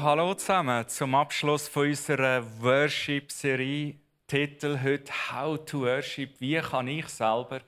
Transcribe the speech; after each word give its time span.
Hallo 0.00 0.32
zusammen. 0.34 0.86
Zum 0.86 1.16
Abschluss 1.16 1.66
von 1.66 1.88
unserer 1.88 2.44
Worship-Serie. 2.60 3.96
Titel 4.28 4.78
heute 4.80 5.12
How 5.32 5.58
to 5.64 5.80
Worship. 5.80 6.40
Wie 6.40 6.56
kann 6.60 6.86
ich 6.86 7.08
selber 7.08 7.62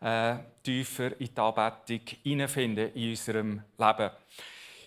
äh, 0.00 0.36
tiefer 0.62 1.20
in 1.20 1.28
die 1.34 1.38
Anbetung 1.38 2.00
hineinfinden 2.22 2.90
in 2.94 3.10
unserem 3.10 3.62
Leben? 3.76 4.10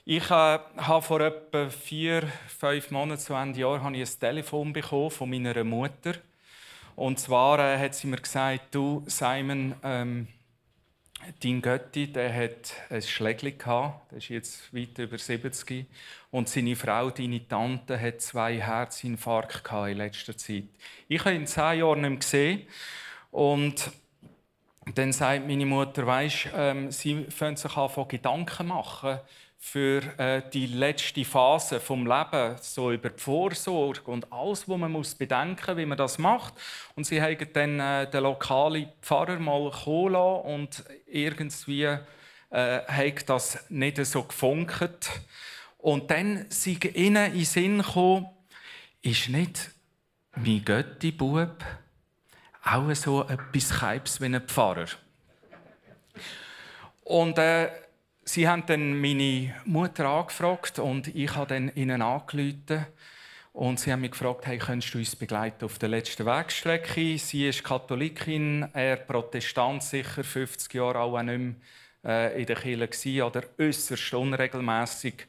Ich 0.06 0.24
äh, 0.32 0.60
habe 0.78 1.02
vor 1.04 1.22
etwa 1.22 1.70
vier, 1.70 2.24
fünf 2.48 2.90
Monaten 2.90 3.22
zu 3.22 3.36
Ende 3.36 3.60
Jahr 3.60 3.84
habe 3.84 3.96
ich 3.96 4.10
ein 4.10 4.20
Telefon 4.20 4.74
bekommen 4.74 5.12
von 5.12 5.30
meiner 5.30 5.64
Mutter. 5.64 6.16
Und 6.96 7.20
zwar 7.20 7.60
äh, 7.60 7.78
hat 7.78 7.94
sie 7.94 8.08
mir 8.08 8.18
gesagt, 8.18 8.74
du 8.74 9.04
Simon, 9.06 9.76
ähm, 9.84 10.28
Dein 11.44 11.62
Götti, 11.62 12.12
der 12.12 12.34
hat 12.34 12.74
ein 12.90 13.02
Schlägli 13.02 13.52
gehabt, 13.52 14.12
der 14.12 14.20
ist 14.20 14.30
jetzt 14.30 14.74
weit 14.74 14.98
über 14.98 15.18
70 15.18 15.86
und 16.32 16.48
seine 16.48 16.76
Frau, 16.76 17.10
deine 17.10 17.46
Tante, 17.46 18.00
hat 18.00 18.22
zwei 18.22 18.62
Herzinfarkte 18.62 19.92
in 19.92 19.98
letzter 19.98 20.38
Zeit. 20.38 20.66
Ich 21.10 21.20
habe 21.20 21.36
ihn 21.36 21.42
in 21.42 21.48
zehn 21.48 21.80
Jahren 21.80 22.02
nicht 22.02 22.22
gesehen 22.22 22.62
und 23.32 23.92
dann 24.96 25.12
sagt 25.12 25.46
meine 25.46 25.66
Mutter, 25.66 26.08
weißt, 26.08 26.50
ähm, 26.56 26.92
sie 26.92 27.26
fängt 27.26 27.60
sich 27.60 27.76
an, 27.76 28.08
Gedanken 28.08 28.68
machen 28.68 29.20
für 29.58 30.02
äh, 30.18 30.42
die 30.54 30.68
letzte 30.68 31.26
Phase 31.26 31.80
vom 31.80 32.06
Leben, 32.06 32.56
so 32.62 32.92
über 32.92 33.10
die 33.10 33.20
Vorsorge 33.22 34.10
und 34.12 34.32
alles, 34.32 34.70
was 34.70 34.78
man 34.78 34.92
muss 34.92 35.16
bedenken, 35.16 35.78
wie 35.78 35.86
man 35.86 35.98
das 35.98 36.20
macht. 36.20 36.54
Und 36.96 37.06
sie 37.06 37.22
haben 37.22 37.48
dann 37.54 37.80
äh, 37.80 38.10
den 38.10 38.24
lokalen 38.24 38.90
Pfarrer 39.02 39.40
mal 39.40 39.72
kommen 39.72 40.16
und 40.16 40.84
irgendwie 41.08 41.84
äh, 41.84 42.00
hat 42.50 43.30
das 43.30 43.70
nicht 43.70 44.04
so 44.06 44.24
gefunkt. 44.24 45.10
Und 45.78 46.12
dann 46.12 46.46
sind 46.50 46.86
ihnen 46.86 47.26
in 47.26 47.34
den 47.34 47.46
Sinn 47.46 47.78
gekommen, 47.80 48.28
ist 49.02 49.30
nicht 49.30 49.72
mein 50.36 50.64
Götti-Bub 50.64 51.64
auch 52.64 52.94
so 52.94 53.24
etwas 53.28 53.70
Keibs 53.70 54.22
wie 54.22 54.26
ein 54.26 54.42
Pfarrer? 54.42 54.88
Und 57.04 57.38
äh, 57.38 57.70
sie 58.28 58.48
haben 58.48 58.66
dann 58.66 59.00
meine 59.00 59.56
Mutter 59.66 60.06
angefragt 60.06 60.80
und 60.80 61.08
ich 61.16 61.34
habe 61.36 61.48
dann 61.48 61.72
ihnen 61.76 62.02
angerufen. 62.02 62.86
Und 63.54 63.80
sie 63.80 63.92
haben 63.92 64.02
mich 64.02 64.12
gefragt, 64.12 64.46
hey, 64.46 64.60
könntest 64.60 64.94
du 64.94 65.00
uns 65.00 65.16
begleiten 65.16 65.66
auf 65.66 65.80
der 65.80 65.90
letzten 65.90 66.28
Wegstrecke? 66.28 67.18
Sie 67.18 67.48
ist 67.48 67.64
Katholikin, 67.64 68.70
er 68.74 68.98
Protestant, 68.98 69.82
sicher 69.82 70.24
50 70.24 70.72
Jahre 70.76 71.00
auch 71.00 71.20
nicht 71.24 71.40
mehr 71.40 71.56
äh, 72.06 72.40
in 72.40 72.46
der 72.46 72.56
Kirche 72.56 72.88
gewesen, 72.88 73.22
oder 73.24 73.44
äußerst 73.58 74.14
unregelmässig. 74.14 75.26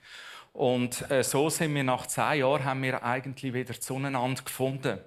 Und 0.53 1.11
äh, 1.11 1.25
so 1.25 1.49
sind 1.49 1.75
wir 1.75 1.85
nach 1.85 2.07
zehn 2.07 2.41
Jahren 2.41 2.65
haben 2.65 2.83
wir 2.83 3.03
eigentlich 3.03 3.55
wieder 3.55 3.81
zueinander 3.81 4.43
gefunden. 4.43 4.99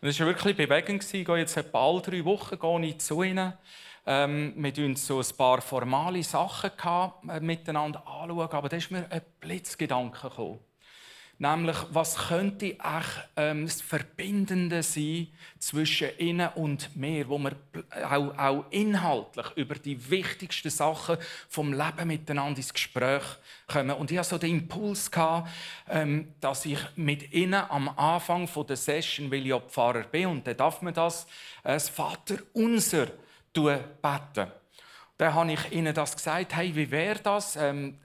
Und 0.00 0.08
es 0.08 0.18
war 0.18 0.26
wirklich 0.26 0.56
bewegend. 0.56 1.04
Ich 1.14 1.24
gehe 1.24 1.36
jetzt 1.36 1.56
etwa 1.56 1.88
alle 1.88 2.02
drei 2.02 2.24
Wochen 2.24 2.58
gehe 2.58 2.86
ich 2.88 2.98
zu 2.98 3.22
ihnen. 3.22 3.52
Ähm, 4.06 4.52
wir 4.56 4.70
hatten 4.70 4.96
so 4.96 5.18
ein 5.18 5.36
paar 5.36 5.62
formale 5.62 6.22
Sachen 6.22 6.70
gehabt, 6.76 7.28
äh, 7.28 7.40
miteinander 7.40 8.06
anschauen, 8.06 8.50
aber 8.50 8.68
da 8.68 8.76
ist 8.76 8.90
mir 8.90 9.10
ein 9.10 9.22
Blitzgedanke 9.40 10.28
gekommen. 10.28 10.60
Nämlich, 11.36 11.76
was 11.90 12.28
könnte 12.28 12.78
echt, 12.78 13.28
ähm, 13.36 13.64
das 13.64 13.80
Verbindende 13.80 14.84
sein 14.84 15.28
zwischen 15.58 16.10
ihnen 16.18 16.48
und 16.54 16.94
mir, 16.94 17.28
wo 17.28 17.38
wir 17.38 17.56
auch, 18.08 18.38
auch 18.38 18.64
inhaltlich 18.70 19.46
über 19.56 19.74
die 19.74 20.10
wichtigsten 20.10 20.70
Sachen 20.70 21.16
vom 21.48 21.72
Leben 21.72 22.06
miteinander 22.06 22.58
ins 22.58 22.72
Gespräch 22.72 23.22
kommen. 23.66 23.96
Und 23.96 24.12
ich 24.12 24.18
hatte 24.18 24.28
so 24.28 24.38
den 24.38 24.60
Impuls, 24.60 25.10
gehabt, 25.10 25.50
ähm, 25.88 26.34
dass 26.40 26.66
ich 26.66 26.78
mit 26.94 27.32
ihnen 27.32 27.54
am 27.54 27.88
Anfang 27.88 28.48
der 28.68 28.76
Session, 28.76 29.28
weil 29.32 29.44
ich 29.44 29.52
auch 29.52 29.68
Pfarrer 29.68 30.04
bin, 30.04 30.26
und 30.26 30.46
dann 30.46 30.56
darf 30.56 30.82
man 30.82 30.94
das, 30.94 31.24
äh, 31.64 31.72
das 31.72 31.88
Vater 31.88 32.36
unser 32.52 33.08
beten. 33.54 34.50
Dann 35.16 35.34
habe 35.34 35.52
ich 35.52 35.72
ihnen 35.72 35.94
das 35.94 36.16
gesagt, 36.16 36.56
hey, 36.56 36.74
wie 36.74 36.90
wäre 36.90 37.20
das? 37.20 37.56
Ähm, 37.56 37.98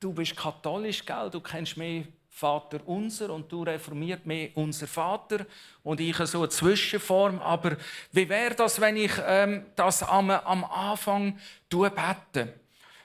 du 0.00 0.12
bist 0.12 0.36
katholisch, 0.36 1.04
gell? 1.04 1.28
du 1.30 1.40
kennst 1.40 1.76
mehr 1.76 2.04
Vater 2.38 2.80
unser 2.86 3.30
und 3.30 3.50
du 3.50 3.64
reformiert 3.64 4.24
mehr 4.24 4.50
unser 4.54 4.86
Vater 4.86 5.44
und 5.82 6.00
ich 6.00 6.16
so 6.16 6.38
eine 6.38 6.48
Zwischenform. 6.48 7.40
Aber 7.40 7.76
wie 8.12 8.28
wäre 8.28 8.54
das, 8.54 8.80
wenn 8.80 8.96
ich 8.96 9.12
ähm, 9.26 9.66
das 9.74 10.02
am, 10.02 10.30
am 10.30 10.64
Anfang 10.64 11.38
bete? 11.68 12.54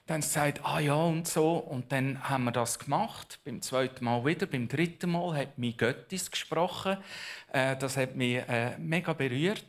Dann 0.05 0.21
sagt 0.21 0.63
ah 0.63 0.79
ja 0.79 0.95
und 0.95 1.27
so 1.27 1.55
und 1.55 1.91
dann 1.91 2.29
haben 2.29 2.43
wir 2.43 2.51
das 2.51 2.77
gemacht. 2.77 3.39
Beim 3.43 3.61
zweiten 3.61 4.05
Mal 4.05 4.23
wieder, 4.23 4.45
beim 4.45 4.67
dritten 4.67 5.11
Mal 5.11 5.35
hat 5.35 5.57
mich 5.57 5.77
Göttis 5.77 6.29
gesprochen. 6.29 6.97
Äh, 7.51 7.75
das 7.77 7.97
hat 7.97 8.15
mich 8.15 8.37
äh, 8.37 8.77
mega 8.77 9.13
berührt 9.13 9.65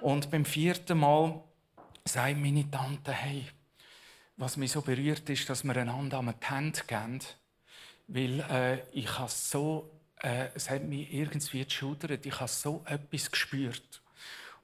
und 0.00 0.30
beim 0.30 0.44
vierten 0.44 0.98
Mal 0.98 1.40
sagt 2.08 2.38
meine 2.38 2.68
Tante, 2.70 3.12
hey, 3.12 3.46
was 4.36 4.56
mich 4.56 4.72
so 4.72 4.80
berührt 4.80 5.28
ist, 5.28 5.48
dass 5.50 5.64
wir 5.64 5.76
einander 5.76 6.18
am 6.18 6.32
die 6.32 6.46
Hände 6.46 6.80
geben, 6.86 7.20
weil 8.06 8.40
äh, 8.50 8.78
ich 8.92 9.18
habe 9.18 9.30
so, 9.30 9.90
äh, 10.22 10.46
es 10.54 10.70
hat 10.70 10.84
mich 10.84 11.12
irgendwie 11.12 11.64
geschudert, 11.64 12.24
ich 12.24 12.40
habe 12.40 12.48
so 12.48 12.82
etwas 12.86 13.30
gespürt. 13.30 14.02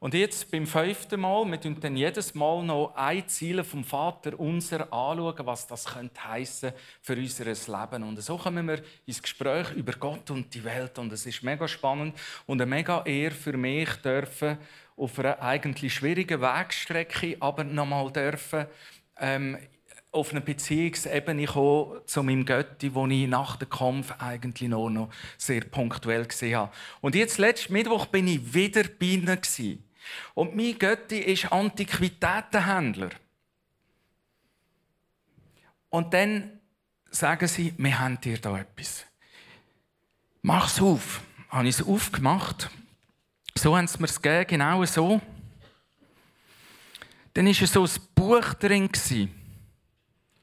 Und 0.01 0.13
jetzt 0.13 0.51
beim 0.51 0.67
fünften 0.67 1.21
Mal, 1.21 1.51
wir 1.51 1.61
tun 1.61 1.79
dann 1.81 1.97
jedes 1.97 2.35
Mal 2.35 2.63
noch 2.63 2.93
ein 2.95 3.27
Ziel 3.27 3.65
vom 3.65 3.83
Vater 3.85 4.39
unser 4.39 4.93
anschauen, 4.93 5.47
was 5.47 5.67
das 5.67 5.87
könnte 5.87 6.23
heißen 6.23 6.73
für 7.01 7.17
unser 7.17 7.45
Leben. 7.47 8.03
Und 8.03 8.23
so 8.23 8.37
kommen 8.37 8.69
wir 8.69 8.83
ins 9.07 9.23
Gespräch 9.23 9.73
über 9.73 9.93
Gott 9.95 10.31
und 10.31 10.53
die 10.53 10.63
Welt. 10.63 10.99
Und 10.99 11.11
es 11.13 11.25
ist 11.25 11.43
mega 11.43 11.67
spannend 11.67 12.19
und 12.45 12.61
eine 12.61 12.71
mega 12.71 13.03
Ehre 13.05 13.35
für 13.35 13.57
mich 13.57 13.89
dürfen 14.03 14.59
auf 14.97 15.19
einer 15.19 15.43
eigentlich 15.43 15.95
schwierigen 15.95 16.41
Wegstrecke, 16.41 17.37
aber 17.41 17.65
nochmal 17.65 18.13
dürfen 18.13 18.67
ähm, 19.19 19.59
auf 20.13 20.31
eine 20.31 20.41
Beziehungsebene 20.41 21.47
kommen 21.47 22.01
zu 22.07 22.23
meinem 22.23 22.45
Götti, 22.45 22.95
wo 22.95 23.07
ich 23.07 23.27
nach 23.27 23.57
dem 23.57 23.69
Kampf 23.69 24.15
eigentlich 24.19 24.69
noch, 24.69 24.89
noch 24.89 25.11
sehr 25.37 25.63
punktuell 25.63 26.25
gesehen 26.27 26.57
habe. 26.57 26.73
Und 27.01 27.17
jetzt 27.17 27.39
letzten 27.39 27.73
Mittwoch 27.73 28.07
bin 28.07 28.29
ich 28.29 28.55
wieder 28.55 28.85
bei 28.85 29.07
ihnen 29.07 29.39
und 30.35 30.55
mein 30.55 30.79
Götti 30.79 31.19
ist 31.19 31.51
Antiquitätenhändler. 31.51 33.11
Und 35.89 36.13
dann 36.13 36.61
sagen 37.11 37.49
sie, 37.49 37.73
wir 37.79 37.99
haben 37.99 38.21
dir 38.21 38.39
da 38.39 38.59
etwas. 38.59 39.07
Mach's 40.43 40.81
auf. 40.81 41.23
Habe 41.49 41.69
ich 41.69 41.79
es 41.79 41.87
aufgemacht 41.87 42.69
so 43.59 43.77
haben 43.77 43.87
sie 43.87 43.99
mir 43.99 44.07
es 44.07 44.21
gegeben, 44.21 44.47
genau 44.47 44.85
so. 44.85 45.21
Dann 47.35 47.47
war 47.47 47.67
so 47.67 47.85
ein 47.85 47.91
Buch 48.15 48.55
drin. 48.55 48.91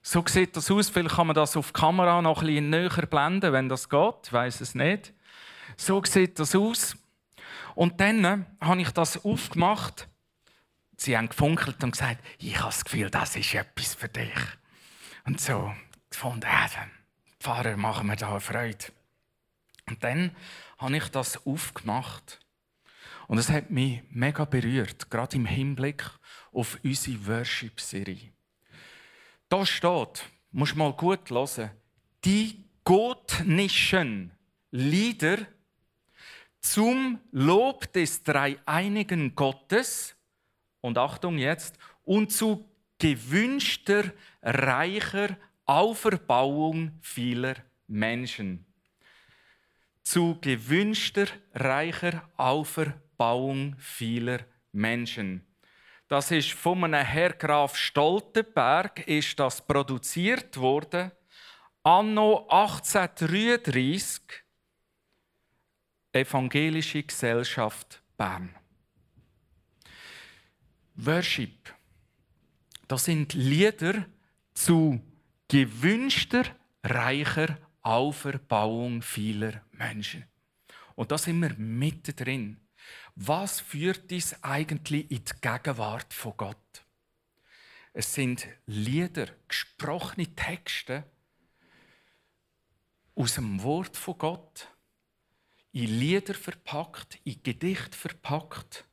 So 0.02 0.24
sieht 0.28 0.56
das 0.56 0.72
aus. 0.72 0.90
Vielleicht 0.90 1.16
kann 1.16 1.28
man 1.28 1.36
das 1.36 1.56
auf 1.56 1.72
die 1.72 1.80
Kamera 1.80 2.22
noch 2.22 2.42
bisschen 2.42 2.70
näher 2.70 3.06
blenden, 3.08 3.54
wenn 3.54 3.70
das 3.70 3.88
geht. 3.88 4.16
Ich 4.26 4.34
weiß 4.34 4.62
es 4.62 4.76
nicht. 4.76 5.14
So 5.78 6.04
sieht 6.04 6.40
das 6.40 6.56
aus. 6.56 6.98
Und 7.76 8.02
dann 8.02 8.26
äh, 8.26 8.38
habe 8.60 8.82
ich 8.82 8.92
das 8.92 9.24
aufgemacht. 9.24 10.08
Sie 10.98 11.18
haben 11.18 11.30
gefunkelt 11.30 11.84
und 11.84 11.92
gesagt, 11.92 12.24
ich 12.38 12.58
habe 12.58 12.68
das 12.68 12.84
Gefühl, 12.84 13.10
das 13.10 13.36
ist 13.36 13.54
etwas 13.54 13.96
für 13.96 14.10
dich. 14.10 14.34
Und 15.26 15.40
so 15.40 15.74
gefunden, 16.10 16.42
ja, 16.44 16.68
Pfarrer, 17.40 17.78
machen 17.78 18.08
wir 18.08 18.16
da 18.16 18.32
eine 18.32 18.40
Freude. 18.40 18.86
Und 19.88 20.04
dann 20.04 20.36
habe 20.78 20.98
ich 20.98 21.08
das 21.10 21.46
aufgemacht. 21.46 22.41
Und 23.32 23.38
es 23.38 23.50
hat 23.50 23.72
mich 23.72 24.02
mega 24.10 24.44
berührt, 24.44 25.10
gerade 25.10 25.38
im 25.38 25.46
Hinblick 25.46 26.04
auf 26.52 26.78
unsere 26.84 27.28
Worship-Serie. 27.28 28.34
Da 29.48 29.66
steht, 29.66 30.26
muss 30.52 30.76
mal 30.76 30.92
gut 30.92 31.30
hören, 31.30 31.72
die 32.26 32.66
gottnischen 32.84 34.34
Lieder 34.72 35.38
zum 36.60 37.22
Lob 37.32 37.94
des 37.94 38.22
dreieinigen 38.22 39.34
Gottes 39.34 40.14
und 40.82 40.98
Achtung 40.98 41.38
jetzt 41.38 41.78
und 42.04 42.34
zu 42.34 42.70
gewünschter 43.00 44.12
reicher 44.42 45.38
Auferbauung 45.66 47.00
vieler 47.02 47.56
Menschen. 47.88 48.66
Zu 50.04 50.38
gewünschter 50.42 51.28
reicher 51.54 52.30
Auferbauung 52.36 53.08
Bebauung 53.22 53.76
vieler 53.78 54.40
Menschen. 54.72 55.46
Das 56.08 56.32
ist 56.32 56.54
von 56.54 56.84
einem 56.84 57.06
Herr 57.06 57.34
Graf 57.34 57.78
Stoltenberg 57.78 59.08
ist 59.08 59.40
das 59.40 59.64
produziert 59.64 60.58
worden. 60.58 61.12
Anno 61.84 62.48
1833 62.50 64.24
Evangelische 66.12 67.04
Gesellschaft 67.04 68.02
Bern. 68.18 68.56
Worship. 70.96 71.76
Das 72.88 73.06
sind 73.06 73.36
Lieder 73.36 74.08
zu 74.56 75.00
gewünschter 75.48 76.46
reicher 76.84 77.60
Auferbauung 77.84 79.04
vieler 79.04 79.62
Menschen. 79.74 80.26
Und 80.96 81.12
da 81.12 81.20
sind 81.20 81.40
wir 81.40 81.54
mittendrin. 81.60 82.58
Was 83.16 83.60
führt 83.60 84.12
uns 84.12 84.42
eigentlich 84.44 85.12
in 85.12 85.24
die 85.24 85.42
Gegenwart 85.42 86.14
von 86.14 86.34
Gott? 86.38 86.86
Es 87.94 88.14
sind 88.14 88.48
Lieder, 88.66 89.28
gesprochene 89.48 90.34
Texte 90.34 91.04
aus 93.16 93.36
dem 93.36 93.62
Wort 93.64 93.98
von 93.98 94.18
Gott, 94.18 94.68
in 95.74 96.00
Lieder 96.00 96.34
verpackt, 96.34 97.20
in 97.24 97.44
Gedicht 97.44 97.96
verpackt, 97.96 98.86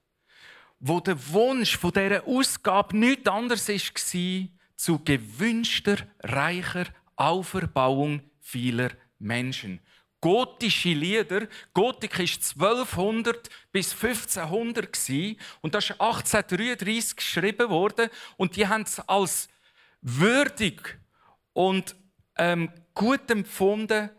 wo 0.80 1.00
der 1.00 1.28
Wunsch 1.32 1.76
von 1.76 1.92
dieser 1.92 2.26
Ausgabe 2.26 2.96
nichts 2.96 3.28
anderes 3.28 3.68
war, 3.68 4.48
zu 4.76 4.98
gewünschter, 5.02 6.06
reicher 6.20 6.86
Auferbauung 7.16 8.22
vieler 8.40 8.90
Menschen. 9.18 9.80
Gotische 10.20 10.94
Lieder, 10.94 11.46
Gotik 11.72 12.18
ist 12.18 12.54
1200 12.54 13.48
bis 13.70 13.92
1500 13.92 14.88
und 15.60 15.74
das 15.74 15.84
ist 15.84 16.00
1833 16.00 17.16
geschrieben 17.16 17.70
worden 17.70 18.10
und 18.36 18.56
die 18.56 18.66
haben 18.66 18.82
es 18.82 18.98
als 19.08 19.48
würdig 20.00 20.98
und 21.52 21.94
ähm, 22.36 22.70
gut 22.94 23.30
empfunden, 23.30 24.10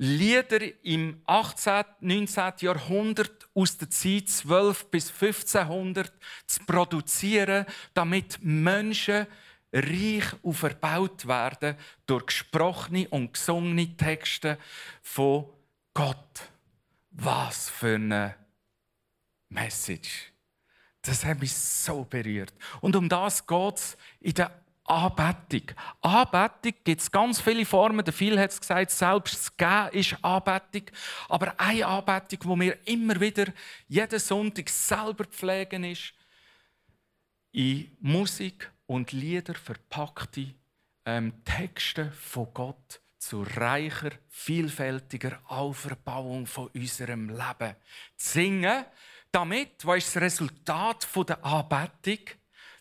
Lieder 0.00 0.60
im 0.84 1.20
18. 1.26 1.84
19. 2.00 2.52
Jahrhundert 2.60 3.48
aus 3.52 3.76
der 3.78 3.90
Zeit 3.90 4.28
12 4.28 4.90
bis 4.90 5.10
1500 5.10 6.12
zu 6.46 6.64
produzieren, 6.66 7.66
damit 7.94 8.38
Menschen 8.40 9.26
reich 9.72 10.24
auferbaut 10.42 11.26
werden 11.26 11.76
durch 12.06 12.26
gesprochene 12.26 13.08
und 13.08 13.32
gesungene 13.32 13.96
Texte 13.96 14.58
von 15.02 15.46
Gott. 15.94 16.50
Was 17.10 17.68
für 17.70 17.96
eine 17.96 18.34
Message. 19.48 20.32
Das 21.02 21.24
hat 21.24 21.40
mich 21.40 21.54
so 21.54 22.04
berührt. 22.04 22.52
Und 22.80 22.94
um 22.96 23.08
das 23.08 23.46
geht 23.46 23.76
es 23.76 23.96
in 24.20 24.34
der 24.34 24.50
Anbetung. 24.84 25.62
Anbetung 26.00 26.74
gibt 26.84 27.00
es 27.00 27.10
ganz 27.10 27.40
viele 27.40 27.64
Formen. 27.64 28.04
Der 28.04 28.12
Phil 28.12 28.38
hat 28.38 28.50
es 28.50 28.60
gesagt, 28.60 28.90
selbst 28.90 29.34
das 29.34 29.56
Gehen 29.56 30.00
ist 30.00 30.24
Anbetung. 30.24 30.90
Aber 31.28 31.54
eine 31.58 31.86
Anbetung, 31.86 32.56
die 32.56 32.64
wir 32.64 32.86
immer 32.86 33.20
wieder 33.20 33.46
jeden 33.86 34.18
Sonntag 34.18 34.68
selber 34.68 35.24
pflegen, 35.24 35.84
ist 35.84 36.14
in 37.52 37.96
Musik 38.00 38.70
und 38.88 39.12
Lieder 39.12 39.54
verpackte 39.54 40.54
ähm, 41.04 41.44
Texte 41.44 42.10
von 42.10 42.48
Gott 42.52 43.00
zu 43.18 43.42
reicher, 43.42 44.10
vielfältiger 44.28 45.40
Auferbauung 45.46 46.46
von 46.46 46.68
unserem 46.68 47.28
Leben. 47.28 47.76
Zu 48.16 48.32
singen, 48.32 48.84
damit, 49.30 49.84
was 49.84 49.98
ist 49.98 50.16
das 50.16 50.22
Resultat 50.22 51.08
der 51.28 51.44
Anbetung? 51.44 52.37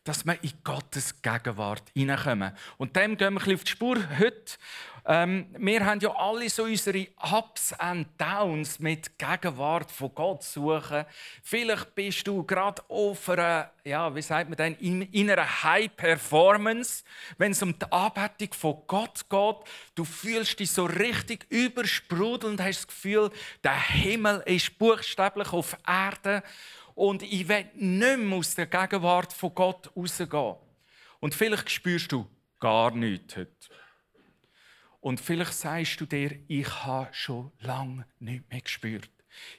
Dass 0.07 0.25
wir 0.25 0.41
in 0.41 0.53
Gottes 0.63 1.21
Gegenwart 1.21 1.83
hineinkommen. 1.93 2.53
Und 2.77 2.95
dem 2.95 3.17
gehen 3.17 3.33
wir 3.33 3.41
ein 3.41 3.45
bisschen 3.45 3.55
auf 3.55 3.63
die 3.65 3.71
Spur 3.71 3.97
heute. 4.19 4.57
Ähm, 5.09 5.47
wir 5.57 5.85
haben 5.85 5.99
ja 6.01 6.13
alle 6.15 6.49
so 6.49 6.63
unsere 6.63 7.07
Ups 7.31 7.73
und 7.79 8.07
Downs 8.17 8.79
mit 8.79 9.17
Gegenwart 9.17 9.89
von 9.91 10.13
Gott 10.13 10.43
suchen. 10.43 11.05
Vielleicht 11.43 11.95
bist 11.95 12.27
du 12.27 12.43
gerade 12.43 12.81
auf 12.89 13.29
einer, 13.29 13.71
ja, 13.85 14.13
wie 14.13 14.21
sagt 14.21 14.49
man 14.49 14.57
denn, 14.57 14.75
in, 14.75 15.01
in 15.03 15.29
einer 15.29 15.63
High 15.63 15.95
Performance, 15.95 17.03
wenn 17.37 17.53
es 17.53 17.61
um 17.61 17.77
die 17.77 17.89
Anbetung 17.89 18.53
von 18.53 18.81
Gott 18.87 19.29
geht. 19.29 19.55
Du 19.95 20.03
fühlst 20.03 20.59
dich 20.59 20.71
so 20.71 20.85
richtig 20.85 21.45
übersprudelnd, 21.49 22.61
hast 22.61 22.79
das 22.79 22.87
Gefühl, 22.87 23.29
der 23.63 23.79
Himmel 23.79 24.43
ist 24.45 24.77
buchstäblich 24.77 25.53
auf 25.53 25.77
Erde 25.85 26.43
und 26.97 27.21
ich 27.21 27.47
will 27.47 27.65
nicht 27.75 28.17
mehr 28.17 28.37
aus 28.39 28.55
der 28.55 28.65
Gegenwart 28.65 29.31
von 29.31 29.53
Gott 29.53 29.95
rausgehen. 29.95 30.55
Und 31.19 31.35
vielleicht 31.35 31.69
spürst 31.69 32.11
du 32.11 32.25
gar 32.59 32.89
nichts 32.89 33.35
heute. 33.35 33.51
Und 34.99 35.21
vielleicht 35.21 35.53
sagst 35.53 36.01
du 36.01 36.07
dir, 36.07 36.39
ich 36.47 36.67
habe 36.85 37.13
schon 37.13 37.51
lange 37.59 38.07
nichts 38.17 38.49
mehr 38.49 38.61
gespürt. 38.61 39.11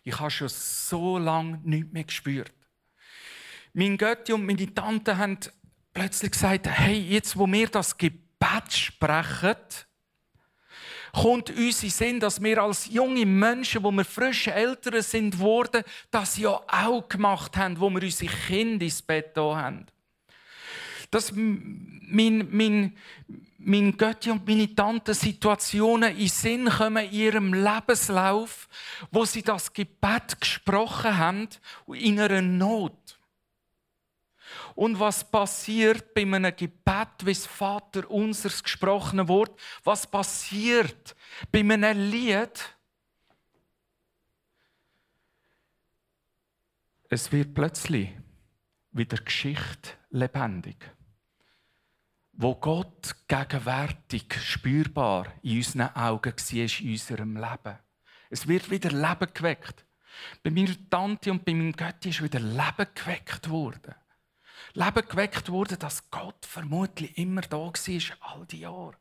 Ich 0.03 0.19
habe 0.19 0.33
schon 0.33 0.49
so 0.49 1.17
lange 1.17 1.61
nichts 1.63 1.93
mehr 1.93 2.03
gespürt. 2.03 2.53
Mein 3.73 3.97
Götti 3.97 4.33
und 4.33 4.45
meine 4.45 4.75
Tante 4.75 5.17
haben 5.17 5.39
plötzlich 5.95 6.33
gesagt, 6.33 6.67
hey, 6.67 6.99
jetzt 6.99 7.39
wo 7.39 7.47
wir 7.47 7.69
das 7.69 7.97
Gebet 7.97 8.73
sprechen, 8.73 9.55
kommt 11.13 11.51
uns 11.51 11.83
in 11.83 11.91
Sinn, 11.91 12.21
dass 12.21 12.43
wir 12.43 12.63
als 12.63 12.87
junge 12.87 13.27
Menschen, 13.27 13.83
wo 13.83 13.91
wir 13.91 14.05
frische 14.05 14.53
Eltern 14.53 15.03
sind 15.03 15.39
worden, 15.39 15.83
das 16.11 16.37
ja 16.39 16.61
auch 16.67 17.09
gemacht 17.09 17.57
haben, 17.57 17.79
wo 17.81 17.91
wir 17.91 18.03
unsere 18.03 18.33
Kinder 18.47 18.85
ins 18.85 19.03
Bett 19.03 19.37
haben. 19.37 19.87
Dass 21.11 21.33
mein, 21.33 22.49
mein, 22.51 22.97
mein 23.59 23.97
Götti 23.97 24.31
und 24.31 24.47
meine 24.47 24.75
Tante 24.75 25.15
Situationen 25.15 26.17
in 26.17 26.29
Sinn 26.29 26.69
kommen 26.69 27.05
in 27.07 27.13
ihrem 27.13 27.55
Lebenslauf, 27.55 28.69
wo 29.11 29.25
sie 29.25 29.43
das 29.43 29.73
Gebet 29.73 30.41
gesprochen 30.41 31.17
haben 31.17 31.49
in 31.87 32.21
einer 32.21 32.43
Not. 32.43 33.08
Und 34.75 34.99
was 34.99 35.29
passiert 35.29 36.15
bei 36.15 36.23
einem 36.23 36.55
Gebet, 36.55 37.09
wie 37.25 37.33
das 37.33 37.47
Vater 37.47 38.11
unsers 38.11 38.63
gesprochene 38.63 39.29
Wort? 39.29 39.59
Was 39.85 40.07
passiert 40.07 41.15
bei 41.51 41.61
einem 41.61 42.11
Lied? 42.11 42.77
Es 47.11 47.33
wird 47.33 47.55
plötzlich 47.55 48.11
wieder 48.93 49.17
Geschichte 49.19 49.93
lebendig, 50.11 50.77
wo 52.33 52.55
Gott 52.55 53.17
gegenwärtig 53.27 54.27
spürbar 54.41 55.33
in 55.43 55.59
unseren 55.59 55.95
Augen 55.95 56.35
war, 56.35 56.81
in 56.81 56.91
unserem 56.91 57.37
Leben. 57.37 57.79
Es 58.31 58.47
wird 58.47 58.71
wieder 58.71 58.91
Leben 58.91 59.33
geweckt. 59.33 59.87
Bei 60.43 60.51
meiner 60.51 60.75
Tante 60.91 61.31
und 61.31 61.45
bei 61.45 61.55
meinem 61.55 61.73
Götti 61.73 62.11
ist 62.11 62.23
wieder 62.23 62.41
Leben 62.41 62.87
geweckt 62.95 63.49
worden. 63.49 63.95
Leben 64.75 65.09
geweckt 65.09 65.49
wurde, 65.51 65.77
dass 65.77 66.11
Gott 66.11 66.47
vermutlich 66.47 67.17
immer 67.19 67.43
da 67.43 67.59
war, 67.59 67.73
all 68.21 68.47
die 68.47 68.61
Jahre. 68.61 68.97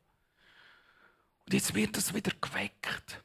Und 1.44 1.54
jetzt 1.54 1.74
wird 1.74 1.96
es 1.96 2.12
wieder 2.12 2.32
geweckt. 2.40 3.22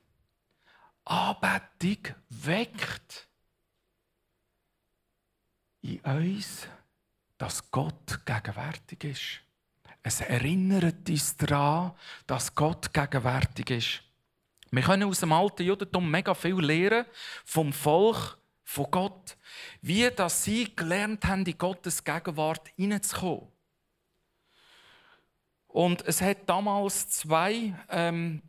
Anbetung 1.06 2.16
weckt 2.30 3.28
in 5.82 6.00
uns, 6.00 6.68
dass 7.38 7.70
Gott 7.72 8.26
gegenwärtig 8.26 9.04
ist. 9.04 9.42
Es 10.02 10.22
erinnert 10.22 11.10
uns 11.10 11.36
daran, 11.38 11.94
dass 12.28 12.56
Gott 12.56 12.94
gegenwärtig 12.94 13.70
ist. 13.70 14.04
Wir 14.72 14.82
können 14.82 15.04
aus 15.04 15.20
dem 15.20 15.32
alten 15.32 15.64
Judentum 15.64 16.10
mega 16.10 16.34
viel 16.34 16.60
lernen 16.60 17.06
vom 17.46 17.72
Volk 17.72 18.38
von 18.74 18.90
Gott. 18.90 19.38
Wie 19.82 20.10
dass 20.10 20.44
sie 20.44 20.76
gelernt 20.76 21.26
haben, 21.26 21.46
in 21.46 21.58
Gottes 21.58 22.04
Gegenwart 22.04 22.70
hineinzukommen. 22.76 23.48
Und 25.68 26.04
es 26.08 26.22
hat 26.22 26.50
damals 26.50 27.08
zwei 27.10 27.76
ähm, 27.90 28.42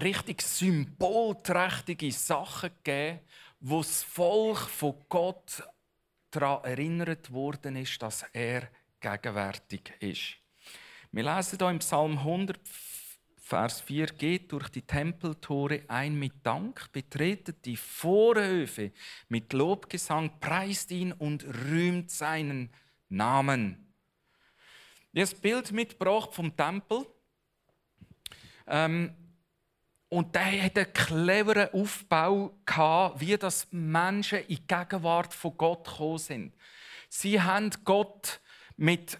richtig 0.00 0.42
symbolträchtige 0.42 2.10
Sachen 2.10 2.70
gegeben, 2.82 3.20
wo 3.60 3.78
das 3.78 4.02
Volk 4.02 4.58
von 4.58 4.96
Gott 5.08 5.62
daran 6.32 6.64
erinnert 6.64 7.32
worden 7.32 7.76
ist, 7.76 8.02
dass 8.02 8.24
er 8.32 8.68
gegenwärtig 9.00 9.92
ist. 10.00 10.36
Wir 11.12 11.22
lesen 11.22 11.58
hier 11.60 11.70
im 11.70 11.78
Psalm 11.78 12.18
100, 12.18 12.58
Vers 13.46 13.82
4, 13.82 14.06
geht 14.06 14.52
durch 14.52 14.70
die 14.70 14.80
Tempeltore 14.80 15.82
ein 15.88 16.18
mit 16.18 16.32
Dank, 16.42 16.90
betretet 16.92 17.66
die 17.66 17.76
Vorhöfe 17.76 18.90
mit 19.28 19.52
Lobgesang, 19.52 20.40
preist 20.40 20.90
ihn 20.90 21.12
und 21.12 21.44
rühmt 21.44 22.10
seinen 22.10 22.70
Namen. 23.10 23.92
Das 25.12 25.34
Bild 25.34 25.72
mitgebracht 25.72 26.32
vom 26.32 26.56
Tempel. 26.56 27.06
Ähm, 28.66 29.14
und 30.08 30.34
der 30.34 30.64
hat 30.64 30.78
einen 30.78 30.92
cleveren 30.94 31.68
Aufbau 31.74 32.58
gehabt, 32.64 33.20
wie 33.20 33.36
das 33.36 33.68
Menschen 33.70 34.38
in 34.38 34.56
die 34.56 34.66
Gegenwart 34.66 35.34
von 35.34 35.54
Gott 35.58 35.86
gekommen 35.86 36.16
sind. 36.16 36.54
Sie 37.10 37.42
haben 37.42 37.70
Gott 37.84 38.40
mit 38.78 39.18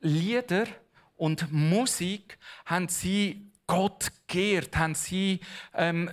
Liedern 0.00 0.68
und 1.16 1.50
Musik 1.52 2.38
haben 2.66 2.88
sie 2.88 3.50
Gott 3.66 4.08
geehrt, 4.26 4.76
haben 4.76 4.94
sie 4.94 5.40
ähm, 5.74 6.10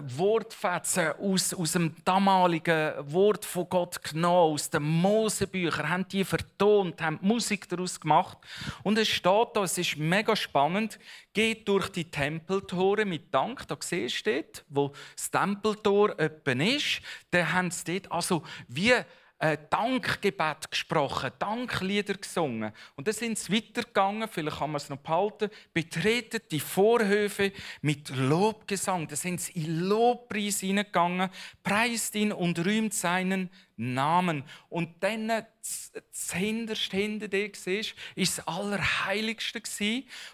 Wortfetzen 0.00 1.12
aus, 1.12 1.54
aus 1.54 1.72
dem 1.72 1.94
damaligen 2.04 2.92
Wort 3.12 3.44
von 3.44 3.68
Gott 3.68 4.02
genommen, 4.02 4.54
aus 4.54 4.70
den 4.70 4.82
Mosebüchern, 4.82 5.88
haben 5.88 6.08
die 6.08 6.24
vertont, 6.24 7.00
haben 7.00 7.18
Musik 7.22 7.68
daraus 7.68 8.00
gemacht. 8.00 8.38
Und 8.82 8.98
es 8.98 9.08
steht 9.08 9.48
da, 9.54 9.62
es 9.62 9.78
ist 9.78 9.96
mega 9.96 10.36
spannend, 10.36 10.98
geht 11.32 11.66
durch 11.68 11.88
die 11.90 12.10
Tempeltore 12.10 13.04
mit 13.04 13.32
Dank. 13.32 13.66
Da 13.68 13.76
siehst 13.80 14.26
du 14.26 14.34
dort, 14.34 14.64
wo 14.68 14.92
das 15.14 15.30
Tempeltor 15.30 16.10
öppen 16.18 16.60
ist. 16.60 17.00
Da 17.30 17.52
haben 17.52 17.70
sie 17.70 18.00
dort 18.00 18.12
also 18.12 18.42
wie 18.68 18.94
äh, 19.38 19.58
Dankgebet 19.68 20.70
gesprochen, 20.70 21.30
Danklieder 21.38 22.14
gesungen. 22.14 22.72
Und 22.94 23.06
dann 23.06 23.14
sind 23.14 23.38
sie 23.38 23.52
weitergegangen, 23.52 24.28
vielleicht 24.28 24.58
kann 24.58 24.70
man 24.70 24.76
es 24.76 24.88
noch 24.88 24.96
behalten, 24.98 25.50
betreten 25.74 26.40
die 26.50 26.60
Vorhöfe 26.60 27.52
mit 27.82 28.08
Lobgesang. 28.16 29.06
Da 29.08 29.16
sind 29.16 29.40
sie 29.40 29.52
in 29.52 29.80
Lobpreis 29.80 30.60
hineingegangen, 30.60 31.30
preist 31.62 32.14
ihn 32.14 32.32
und 32.32 32.58
rühmt 32.64 32.94
seinen 32.94 33.50
Namen. 33.76 34.44
Und 34.70 35.02
dann 35.02 35.28
das 35.28 36.32
hinterste 36.32 36.96
hinter 36.96 37.28
dir 37.28 37.50
siehst, 37.54 37.94
ist 38.14 38.38
das 38.38 38.48
Allerheiligste 38.48 39.62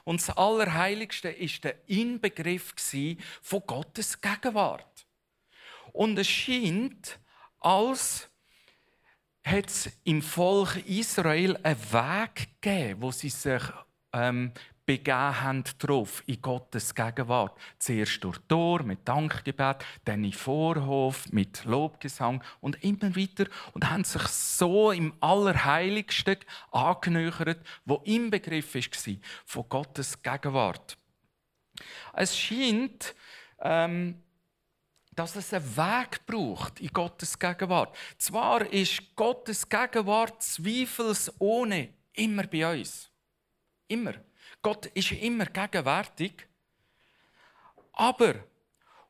und 0.05 0.21
das 0.21 0.37
Allerheiligste 0.37 1.29
ist 1.29 1.65
der 1.65 1.89
Inbegriff 1.89 2.75
von 3.41 3.63
Gottes 3.67 4.21
Gegenwart. 4.21 5.07
Und 5.93 6.19
es 6.19 6.29
scheint, 6.29 7.19
als 7.59 8.32
hat 9.45 9.67
es 9.67 9.91
im 10.05 10.23
Volk 10.23 10.77
Israel 10.87 11.59
einen 11.63 11.93
Weg 11.93 12.49
gegeben, 12.61 13.03
wo 13.03 13.11
sie 13.11 13.29
sich 13.29 13.63
ähm, 14.13 14.53
begeben 14.87 15.41
haben 15.41 15.65
drauf, 15.79 16.23
in 16.27 16.41
Gottes 16.41 16.95
Gegenwart. 16.95 17.57
Zuerst 17.79 18.23
durch 18.25 18.39
Tor 18.49 18.83
mit 18.83 19.07
Dankgebet, 19.07 19.85
dann 20.05 20.25
in 20.25 20.33
Vorhof 20.33 21.31
mit 21.33 21.65
Lobgesang 21.65 22.43
und 22.61 22.83
immer 22.83 23.15
weiter 23.17 23.47
und 23.75 23.91
haben 23.91 24.05
sich 24.05 24.23
so 24.23 24.91
im 24.91 25.13
Allerheiligsten 25.21 26.39
angenähert, 26.73 27.61
wo 27.85 28.03
im 28.05 28.31
Begriff 28.31 28.75
war 28.75 29.17
von 29.47 29.69
Gottes 29.69 30.23
Gegenwart. 30.23 30.97
Es 32.13 32.37
scheint, 32.37 33.15
ähm, 33.61 34.23
dass 35.15 35.37
es 35.37 35.53
einen 35.53 35.77
Weg 35.77 36.25
braucht 36.27 36.81
in 36.81 36.89
Gottes 36.89 37.39
Gegenwart. 37.39 37.95
Zwar 38.19 38.67
ist 38.73 39.15
Gottes 39.15 39.69
Gegenwart 39.69 40.43
zweifelsohne 40.43 41.93
immer 42.15 42.47
bei 42.47 42.81
uns. 42.81 43.11
Immer. 43.89 44.15
Gott 44.63 44.87
ist 44.87 45.13
immer 45.13 45.47
gegenwärtig. 45.47 46.47
Aber 47.93 48.35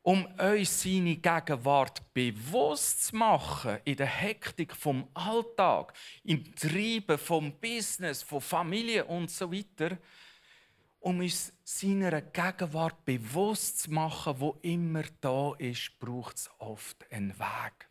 um 0.02 0.26
uns 0.26 0.82
seine 0.82 1.16
Gegenwart 1.16 2.02
bewusst 2.12 3.04
zu 3.06 3.16
machen 3.16 3.78
in 3.85 3.97
der 3.97 4.06
Hektik 4.06 4.75
vom 4.75 5.09
Alltag, 5.14 5.92
im 6.25 6.52
Treiben 6.56 7.16
vom 7.18 7.52
Business, 7.61 8.23
von 8.25 8.40
Familie 8.40 9.04
und 9.04 9.30
so 9.30 9.52
weiter, 9.52 9.97
um 11.02 11.18
uns 11.18 11.52
seiner 11.64 12.23
Gegenwart 12.23 13.04
bewusst 13.04 13.80
zu 13.80 13.92
machen, 13.92 14.35
wo 14.38 14.56
immer 14.62 15.02
da 15.21 15.52
ist, 15.59 15.99
braucht 15.99 16.37
es 16.37 16.50
oft 16.59 17.11
einen 17.11 17.37
Weg. 17.38 17.88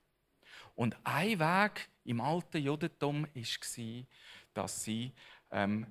Und 0.75 0.97
ein 1.03 1.37
Weg 1.37 1.89
im 2.05 2.21
alten 2.21 2.63
Judentum 2.63 3.27
war, 3.35 4.05
dass 4.53 4.83
sie 4.83 5.11
ähm, 5.51 5.87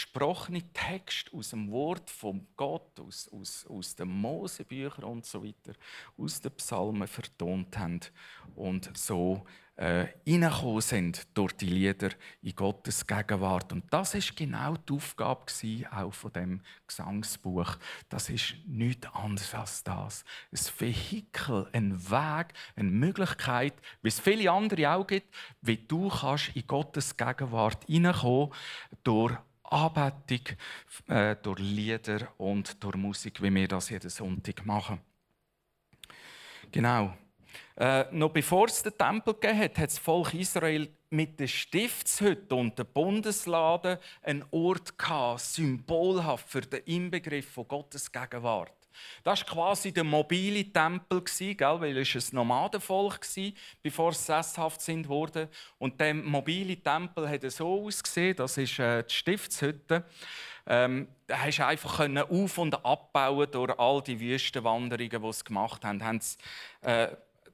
gesprochene 0.00 0.62
Text 0.72 1.32
aus 1.34 1.50
dem 1.50 1.70
Wort 1.70 2.08
von 2.10 2.46
Gott, 2.56 2.98
aus, 2.98 3.28
aus, 3.32 3.66
aus 3.66 3.94
den 3.94 4.08
Mosebüchern 4.08 5.04
und 5.04 5.26
so 5.26 5.44
weiter, 5.44 5.72
aus 6.16 6.40
den 6.40 6.52
Psalmen 6.52 7.06
vertont 7.06 7.76
haben 7.76 8.00
und 8.54 8.90
so 8.96 9.44
äh, 9.76 10.08
sind 10.80 11.26
durch 11.34 11.52
die 11.54 11.66
Lieder 11.66 12.10
in 12.42 12.54
Gottes 12.54 13.06
Gegenwart. 13.06 13.72
Und 13.72 13.84
das 13.90 14.14
ist 14.14 14.36
genau 14.36 14.76
die 14.76 14.92
Aufgabe 14.92 15.46
auch 15.90 16.12
von 16.12 16.32
dem 16.32 16.60
Gesangsbuch. 16.86 17.76
Das 18.08 18.28
ist 18.28 18.56
nichts 18.66 19.06
anderes 19.14 19.54
als 19.54 19.82
das. 19.82 20.24
Ein 20.52 20.58
Vehikel, 20.78 21.68
ein 21.72 22.10
Weg, 22.10 22.52
eine 22.76 22.90
Möglichkeit, 22.90 23.74
wie 24.02 24.08
es 24.08 24.20
viele 24.20 24.50
andere 24.50 24.94
auch 24.94 25.06
gibt, 25.06 25.34
wie 25.62 25.78
du 25.78 26.08
kannst 26.08 26.54
in 26.54 26.66
Gottes 26.66 27.16
Gegenwart 27.16 27.84
hineinkommen 27.86 28.50
durch 29.02 29.36
Anbetung, 29.70 30.56
äh, 31.08 31.36
durch 31.36 31.60
Lieder 31.60 32.28
und 32.38 32.82
durch 32.82 32.96
Musik, 32.96 33.42
wie 33.42 33.54
wir 33.54 33.68
das 33.68 33.90
jeden 33.90 34.10
Sonntag 34.10 34.66
machen. 34.66 35.00
Genau. 36.70 37.14
Äh, 37.76 38.04
noch 38.12 38.30
bevor 38.30 38.66
es 38.66 38.82
den 38.82 38.96
Tempel 38.96 39.34
gegeben 39.34 39.58
hat, 39.58 39.78
hat 39.78 39.90
das 39.90 39.98
Volk 39.98 40.34
Israel 40.34 40.88
mit 41.10 41.40
der 41.40 41.48
Stiftshütte 41.48 42.54
und 42.54 42.78
dem 42.78 42.86
Bundesladen 42.86 43.98
einen 44.22 44.44
Ort 44.50 44.96
gehabt, 44.96 45.40
symbolhaft 45.40 46.48
für 46.48 46.60
den 46.60 46.84
Inbegriff 46.84 47.50
von 47.50 47.66
Gottes 47.66 48.10
Gegenwart. 48.12 48.79
Das 49.22 49.40
war 49.40 49.48
quasi 49.48 49.92
der 49.92 50.04
mobile 50.04 50.64
Tempel, 50.72 51.22
weil 51.22 51.98
es 51.98 52.14
ein 52.14 52.36
Nomadenvolk 52.36 53.20
war, 53.20 53.52
bevor 53.82 54.12
sie 54.12 54.24
sesshaft 54.24 54.80
sind. 54.80 55.08
Und 55.08 56.00
der 56.00 56.14
mobile 56.14 56.76
Tempel 56.76 57.28
hat 57.28 57.50
so 57.50 57.86
ausgesehen, 57.86 58.36
das 58.36 58.56
ist 58.56 58.78
äh, 58.78 59.02
die 59.02 59.14
Stiftshütte. 59.14 60.04
Ähm, 60.66 61.08
da 61.26 61.38
hast 61.38 61.58
du 61.58 61.66
einfach 61.66 62.00
auf- 62.28 62.58
und 62.58 62.84
abbauen 62.84 63.50
durch 63.50 63.78
all 63.78 64.02
die 64.02 64.20
Wüstenwanderungen, 64.20 65.22
die 65.22 65.32
sie 65.32 65.44
gemacht 65.44 65.84
haben. 65.84 66.04
haben 66.04 66.20
sie, 66.20 66.36
äh, 66.82 67.08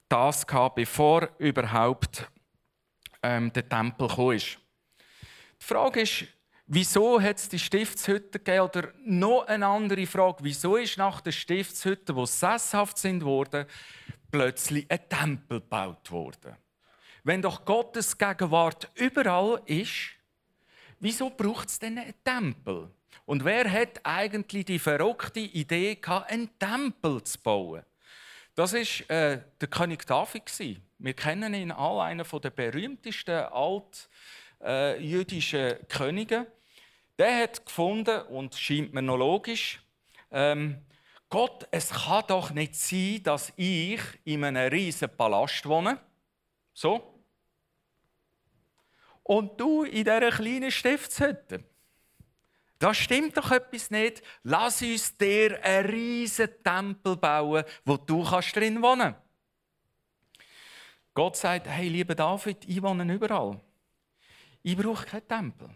das 0.09 0.47
gehabt, 0.47 0.76
bevor 0.76 1.29
überhaupt 1.38 2.26
ähm, 3.23 3.53
der 3.53 3.69
Tempel 3.69 4.09
kam. 4.09 4.29
Die 4.38 4.55
Frage 5.59 6.03
ist, 6.03 6.26
wieso 6.67 7.21
hat 7.21 7.39
es 7.39 7.49
die 7.49 7.59
Stiftshütte 7.59 8.39
gegeben? 8.39 8.61
Oder 8.61 8.93
noch 9.05 9.47
eine 9.47 9.67
andere 9.67 10.07
Frage, 10.07 10.39
wieso 10.43 10.77
ist 10.77 10.99
nach 10.99 11.21
der 11.21 11.33
Stiftshütte, 11.33 12.15
wo 12.15 12.27
sesshaft 12.27 12.99
sind 12.99 13.25
worden, 13.25 13.67
plötzlich 14.31 14.91
ein 14.91 15.09
Tempel 15.09 15.61
gebaut 15.61 16.11
worden? 16.11 16.57
Wenn 17.25 17.43
doch 17.43 17.65
Gottes 17.65 18.17
Gegenwart 18.17 18.91
überall 18.95 19.61
ist, 19.67 20.13
wieso 21.01 21.31
braucht 21.31 21.69
es 21.69 21.79
denn 21.79 21.99
einen 21.99 22.15
Tempel? 22.23 22.91
Und 23.25 23.45
wer 23.45 23.71
hat 23.71 24.01
eigentlich 24.05 24.65
die 24.67 24.79
verrückte 24.79 25.41
Idee 25.41 25.97
gehabt, 25.97 26.31
einen 26.31 26.57
Tempel 26.59 27.23
zu 27.25 27.39
bauen? 27.41 27.83
Das 28.55 28.73
war 28.73 28.81
äh, 29.11 29.43
der 29.61 29.69
König 29.69 30.07
David. 30.07 30.45
Wir 30.99 31.15
kennen 31.15 31.53
ihn 31.53 31.73
alle, 31.73 32.03
einer 32.05 32.25
der 32.25 32.51
berühmtesten 32.51 33.45
altjüdischen 34.61 35.61
äh, 35.61 35.79
Könige. 35.89 36.47
Der 37.19 37.43
hat 37.43 37.65
gefunden, 37.65 38.23
und 38.29 38.55
scheint 38.55 38.93
mir 38.93 39.03
noch 39.03 39.17
logisch, 39.17 39.81
ähm, 40.31 40.83
Gott, 41.29 41.67
es 41.71 41.91
kann 41.91 42.25
doch 42.29 42.51
nicht 42.51 42.77
sein, 42.77 43.23
dass 43.23 43.53
ich 43.57 44.01
in 44.25 44.45
einem 44.45 44.71
riesigen 44.71 45.17
Palast 45.17 45.67
wohne. 45.67 45.99
So. 46.73 47.21
Und 49.23 49.61
du 49.61 49.83
in 49.83 50.05
dieser 50.05 50.31
kleinen 50.31 50.71
Stiftshütte. 50.71 51.65
Da 52.79 52.95
stimmt 52.95 53.37
doch 53.37 53.51
etwas 53.51 53.91
nicht. 53.91 54.23
Lass 54.43 54.83
uns 54.83 55.17
dir 55.17 55.63
einen 55.65 55.89
riesen 55.89 56.49
Tempel 56.63 57.17
bauen, 57.17 57.65
wo 57.85 57.97
du 57.97 58.23
kannst 58.23 58.55
drin 58.55 58.83
wohnen 58.83 59.15
Gott 61.15 61.35
sagt, 61.35 61.67
hey, 61.67 61.89
lieber 61.89 62.15
David, 62.15 62.69
ich 62.69 62.83
wohne 62.83 63.11
überall. 63.15 63.59
Ich 64.63 64.77
brauche 64.77 65.07
keinen 65.07 65.27
Tempel. 65.27 65.71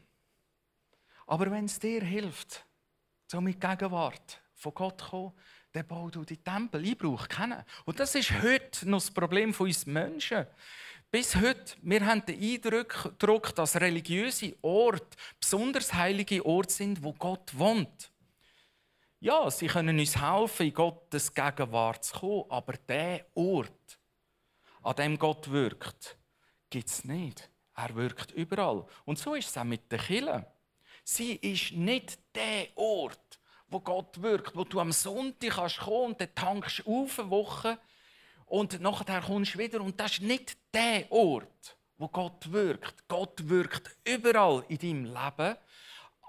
Aber 1.31 1.49
wenn 1.49 1.67
es 1.67 1.79
dir 1.79 2.03
hilft, 2.03 2.67
so 3.29 3.41
mit 3.41 3.61
Gegenwart 3.61 4.43
von 4.53 4.75
Gott 4.75 5.01
zu 5.01 5.07
kommen, 5.07 5.33
dann 5.71 5.87
bau 5.87 6.11
du 6.11 6.25
die 6.25 6.39
Tempel. 6.39 6.85
Ich 6.85 6.99
brauche 6.99 7.29
keinen. 7.29 7.63
Und 7.85 8.01
das 8.01 8.17
ist 8.17 8.33
heute 8.43 8.91
noch 8.91 8.99
das 8.99 9.13
Problem 9.13 9.55
von 9.55 9.69
uns 9.69 9.87
Menschen. 9.87 10.45
Bis 11.09 11.37
heute, 11.37 11.77
wir 11.83 12.05
haben 12.05 12.27
den 12.27 12.43
Eindruck, 12.43 13.55
dass 13.55 13.81
religiöse 13.81 14.57
Orte 14.61 15.17
besonders 15.39 15.95
heilige 15.95 16.45
Orte 16.45 16.73
sind, 16.73 17.01
wo 17.01 17.13
Gott 17.13 17.57
wohnt. 17.57 18.11
Ja, 19.21 19.49
sie 19.53 19.69
können 19.69 20.01
uns 20.01 20.21
helfen, 20.21 20.67
in 20.67 20.75
Gottes 20.75 21.33
Gegenwart 21.33 22.07
zu 22.07 22.19
kommen, 22.19 22.45
aber 22.49 22.73
der 22.73 23.27
Ort, 23.37 24.01
an 24.83 24.97
dem 24.97 25.17
Gott 25.17 25.49
wirkt, 25.49 26.19
gibt 26.69 26.89
es 26.89 27.05
nicht. 27.05 27.49
Er 27.77 27.95
wirkt 27.95 28.33
überall. 28.33 28.85
Und 29.05 29.21
so 29.21 29.37
ist 29.37 29.51
es 29.51 29.57
auch 29.57 29.63
mit 29.63 29.93
der 29.93 30.01
Kirche. 30.01 30.45
Sie 31.05 31.35
ist 31.37 31.73
nicht 31.73 32.19
der 32.35 32.69
Ort, 32.77 33.39
wo 33.69 33.81
Gott 33.81 34.21
wirkt, 34.21 34.57
wo 34.57 34.65
du 34.65 34.81
am 34.81 34.93
Sonntag 34.93 35.51
kannst 35.51 35.79
kommen 35.79 36.13
und 36.13 36.21
dann 36.21 36.35
tankst 36.35 36.87
auf 36.87 37.19
eine 37.19 37.31
Woche 37.31 37.79
und 38.47 38.81
nachher 38.81 39.21
kommst 39.21 39.55
du 39.55 39.59
wieder 39.59 39.81
und 39.81 39.99
das 39.99 40.13
ist 40.13 40.23
nicht 40.23 40.57
der 40.75 41.11
Ort, 41.11 41.77
wo 41.99 42.09
Gott 42.09 42.51
wirkt. 42.51 43.07
Gott 43.09 43.49
wirkt 43.49 43.97
überall 44.05 44.65
in 44.69 44.79
deinem 44.79 45.05
Leben, 45.05 45.57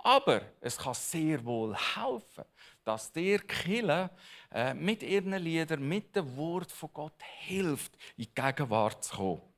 aber 0.03 0.41
es 0.59 0.77
kann 0.77 0.93
sehr 0.93 1.43
wohl 1.45 1.75
helfen, 1.75 2.45
dass 2.83 3.11
dir 3.11 3.39
Kille 3.39 4.09
äh, 4.51 4.73
mit 4.73 5.03
ihren 5.03 5.33
Liedern, 5.33 5.87
mit 5.87 6.15
dem 6.15 6.35
Wort 6.35 6.71
von 6.71 6.89
Gott 6.93 7.21
hilft, 7.39 7.95
in 8.17 8.25
die 8.25 8.33
Gegenwart 8.33 9.03
zu 9.03 9.15
kommen. 9.15 9.50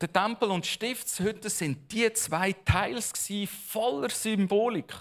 Der 0.00 0.12
Tempel 0.12 0.50
und 0.50 0.64
die 0.64 0.68
Stiftshütte 0.68 1.48
sind 1.48 1.90
die 1.90 2.12
zwei 2.12 2.52
Teils 2.52 3.12
voller 3.66 4.10
Symbolik, 4.10 4.94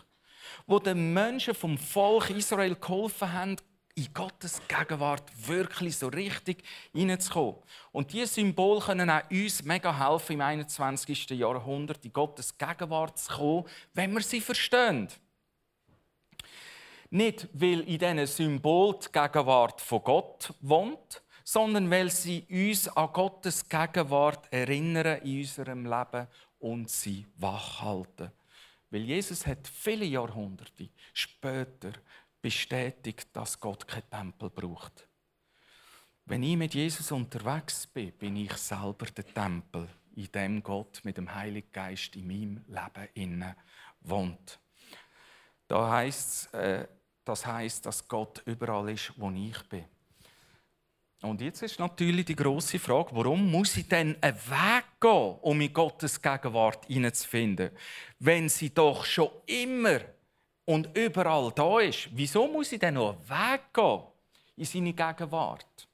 wo 0.65 0.79
den 0.79 1.13
Menschen 1.13 1.53
vom 1.53 1.77
Volk 1.77 2.29
Israel 2.29 2.75
geholfen 2.75 3.31
haben, 3.31 3.57
in 3.97 4.13
Gottes 4.13 4.61
Gegenwart 4.67 5.23
wirklich 5.47 5.97
so 5.97 6.07
richtig 6.07 6.63
hineinzukommen. 6.93 7.55
Und 7.91 8.13
diese 8.13 8.27
Symbole 8.27 8.79
können 8.79 9.09
auch 9.09 9.29
uns 9.31 9.63
mega 9.63 9.97
helfen, 9.97 10.33
im 10.33 10.41
21. 10.41 11.31
Jahrhundert 11.31 12.05
in 12.05 12.13
Gottes 12.13 12.55
Gegenwart 12.55 13.17
zu 13.17 13.33
kommen, 13.33 13.65
wenn 13.95 14.13
wir 14.13 14.21
sie 14.21 14.39
verstehen. 14.39 15.09
Nicht, 17.09 17.47
weil 17.53 17.81
in 17.81 17.97
diesen 17.97 18.27
Symbol 18.27 18.99
die 18.99 19.11
Gegenwart 19.11 19.81
von 19.81 20.03
Gott 20.03 20.53
wohnt, 20.61 21.23
sondern 21.47 21.89
weil 21.89 22.11
sie 22.11 22.45
uns 22.49 22.89
an 22.89 23.13
Gottes 23.13 23.69
Gegenwart 23.69 24.51
erinnern 24.51 25.21
in 25.21 25.39
unserem 25.39 25.85
Leben 25.85 26.27
und 26.59 26.89
sie 26.89 27.25
wachhalten. 27.37 28.33
Weil 28.89 29.03
Jesus 29.03 29.47
hat 29.47 29.65
viele 29.65 30.03
Jahrhunderte 30.03 30.89
später 31.13 31.93
bestätigt, 32.41 33.29
dass 33.31 33.57
Gott 33.57 33.87
keinen 33.87 34.09
Tempel 34.09 34.49
braucht. 34.49 35.07
Wenn 36.25 36.43
ich 36.43 36.57
mit 36.57 36.73
Jesus 36.73 37.13
unterwegs 37.13 37.87
bin, 37.87 38.11
bin 38.11 38.35
ich 38.35 38.53
selber 38.55 39.05
der 39.05 39.33
Tempel, 39.33 39.87
in 40.17 40.29
dem 40.29 40.61
Gott 40.61 40.99
mit 41.05 41.15
dem 41.15 41.33
Heiligen 41.33 41.71
Geist 41.71 42.13
in 42.17 42.27
meinem 42.27 42.65
Leben 42.67 43.09
inne 43.13 43.55
wohnt. 44.01 44.59
Da 45.69 45.91
heißt, 45.91 46.53
äh, 46.55 46.89
das 47.23 47.45
heißt, 47.45 47.85
dass 47.85 48.05
Gott 48.05 48.43
überall 48.45 48.89
ist, 48.89 49.13
wo 49.15 49.31
ich 49.31 49.61
bin. 49.69 49.85
Und 51.21 51.41
jetzt 51.41 51.63
ist 51.63 51.79
natürlich 51.79 52.25
die 52.25 52.35
große 52.35 52.77
Frage, 52.77 53.09
warum 53.13 53.49
muss 53.49 53.75
ich 53.77 53.87
denn 53.87 54.15
einen 54.21 54.37
Weg 54.37 54.85
gehen, 55.01 55.35
um 55.41 55.59
in 55.59 55.73
Gottes 55.73 56.21
Gegenwart 56.21 56.85
hineinzufinden, 56.85 57.71
wenn 58.19 58.49
sie 58.49 58.73
doch 58.73 59.03
schon 59.03 59.29
immer 59.47 59.99
und 60.65 60.95
überall 60.95 61.51
da 61.53 61.79
ist, 61.79 62.09
wieso 62.11 62.47
muss 62.47 62.71
ich 62.71 62.79
denn 62.79 62.95
noch 62.95 63.15
einen 63.15 63.29
Weg 63.29 63.73
gehen 63.73 64.03
in 64.57 64.65
seine 64.65 64.93
Gegenwart? 64.93 65.87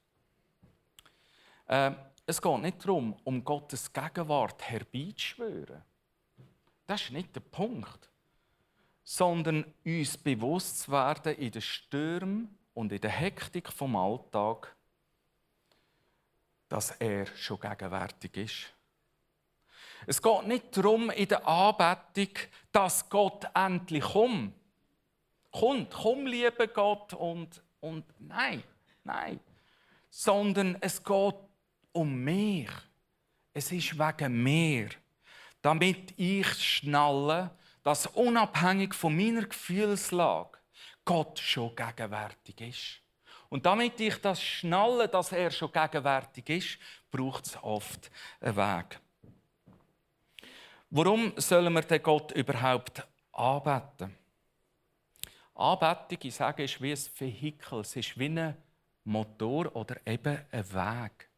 Äh, 1.68 1.92
es 2.26 2.40
geht 2.40 2.60
nicht 2.60 2.84
darum, 2.84 3.16
um 3.24 3.44
Gottes 3.44 3.90
Gegenwart 3.92 4.62
herbeizuschwören. 4.62 5.82
Das 6.86 7.02
ist 7.02 7.12
nicht 7.12 7.34
der 7.34 7.40
Punkt. 7.40 8.10
Sondern 9.04 9.64
uns 9.84 10.16
bewusst 10.16 10.80
zu 10.80 10.92
werden 10.92 11.34
in 11.36 11.50
den 11.50 11.62
Stürmen 11.62 12.58
und 12.74 12.92
in 12.92 13.00
der 13.00 13.10
Hektik 13.10 13.70
vom 13.70 13.96
Alltag, 13.96 14.73
dass 16.74 16.90
er 16.90 17.24
schon 17.36 17.60
gegenwärtig 17.60 18.36
ist. 18.36 18.74
Es 20.08 20.20
geht 20.20 20.46
nicht 20.48 20.76
darum 20.76 21.08
in 21.10 21.28
der 21.28 21.46
Anbetung, 21.46 22.30
dass 22.72 23.08
Gott 23.08 23.46
endlich 23.54 24.02
kommt 24.02 24.54
kommt, 25.52 25.92
komm, 25.92 26.26
lieber 26.26 26.66
Gott, 26.66 27.12
und, 27.14 27.62
und 27.78 28.04
nein, 28.18 28.64
nein. 29.04 29.38
Sondern 30.10 30.76
es 30.80 31.00
geht 31.04 31.36
um 31.92 32.16
mich. 32.16 32.70
Es 33.52 33.70
ist 33.70 33.96
wegen 33.96 34.42
mir. 34.42 34.88
Damit 35.62 36.12
ich 36.16 36.48
schnalle, 36.54 37.52
dass 37.84 38.08
unabhängig 38.08 38.94
von 38.94 39.16
meiner 39.16 39.46
Gefühlslage 39.46 40.58
Gott 41.04 41.38
schon 41.38 41.76
gegenwärtig 41.76 42.60
ist. 42.60 43.03
Und 43.54 43.64
damit 43.64 44.00
ich 44.00 44.20
das 44.20 44.42
schnalle, 44.42 45.06
dass 45.06 45.30
er 45.30 45.48
schon 45.48 45.70
gegenwärtig 45.70 46.48
ist, 46.48 46.78
braucht 47.08 47.46
es 47.46 47.56
oft 47.62 48.10
einen 48.40 48.56
Weg. 48.56 48.98
Warum 50.90 51.32
sollen 51.36 51.72
wir 51.72 51.82
den 51.82 52.02
Gott 52.02 52.32
überhaupt 52.32 53.06
anbeten? 53.30 54.12
Anbetung, 55.54 56.18
ich 56.24 56.34
sage, 56.34 56.64
ist 56.64 56.82
wie 56.82 56.90
ein 56.90 56.98
Vehikel, 57.16 57.78
es 57.78 57.94
ist 57.94 58.18
wie 58.18 58.24
ein 58.24 58.56
Motor 59.04 59.76
oder 59.76 60.04
eben 60.04 60.36
ein 60.50 60.72
Weg 60.72 61.28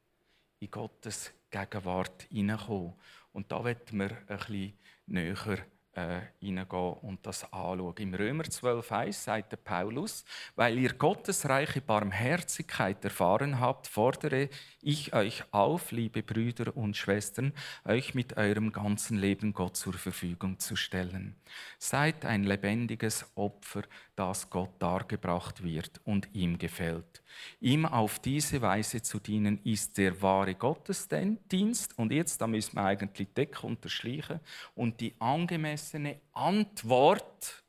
in 0.60 0.70
Gottes 0.70 1.34
Gegenwart 1.50 2.22
hineinkommen. 2.30 2.94
Und 3.34 3.52
da 3.52 3.62
wird 3.62 3.92
wir 3.92 4.10
ein 4.26 4.38
bisschen 4.38 4.78
näher 5.04 5.66
äh, 5.96 6.20
hineingehen 6.40 6.92
und 7.02 7.26
das 7.26 7.44
anschauen. 7.52 7.94
Im 7.98 8.14
Römer 8.14 8.44
12,1 8.44 9.12
sagt 9.12 9.52
der 9.52 9.56
Paulus, 9.56 10.24
weil 10.54 10.78
ihr 10.78 10.92
Gottes 10.92 11.48
reiche 11.48 11.80
Barmherzigkeit 11.80 13.02
erfahren 13.02 13.58
habt, 13.60 13.86
fordere 13.86 14.48
ich 14.82 15.14
euch 15.14 15.42
auf, 15.52 15.92
liebe 15.92 16.22
Brüder 16.22 16.76
und 16.76 16.96
Schwestern, 16.96 17.52
euch 17.84 18.14
mit 18.14 18.36
eurem 18.36 18.72
ganzen 18.72 19.18
Leben 19.18 19.52
Gott 19.52 19.76
zur 19.76 19.94
Verfügung 19.94 20.58
zu 20.58 20.76
stellen. 20.76 21.34
Seid 21.78 22.24
ein 22.24 22.44
lebendiges 22.44 23.26
Opfer, 23.34 23.82
das 24.14 24.50
Gott 24.50 24.70
dargebracht 24.78 25.62
wird 25.62 26.00
und 26.04 26.28
ihm 26.34 26.58
gefällt. 26.58 27.22
Ihm 27.60 27.86
auf 27.86 28.18
diese 28.18 28.60
Weise 28.60 29.02
zu 29.02 29.18
dienen, 29.18 29.60
ist 29.64 29.96
der 29.98 30.20
wahre 30.20 30.54
Gottesdienst. 30.54 31.98
Und 31.98 32.12
jetzt, 32.12 32.40
da 32.40 32.46
müssen 32.46 32.76
wir 32.76 32.84
eigentlich 32.84 33.28
Deck 33.34 33.62
unterschleichen 33.64 34.40
und 34.74 35.00
die 35.00 35.14
angemessene 35.18 36.20
Antwort 36.32 37.62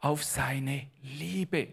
auf 0.00 0.24
seine 0.24 0.88
Liebe. 1.02 1.68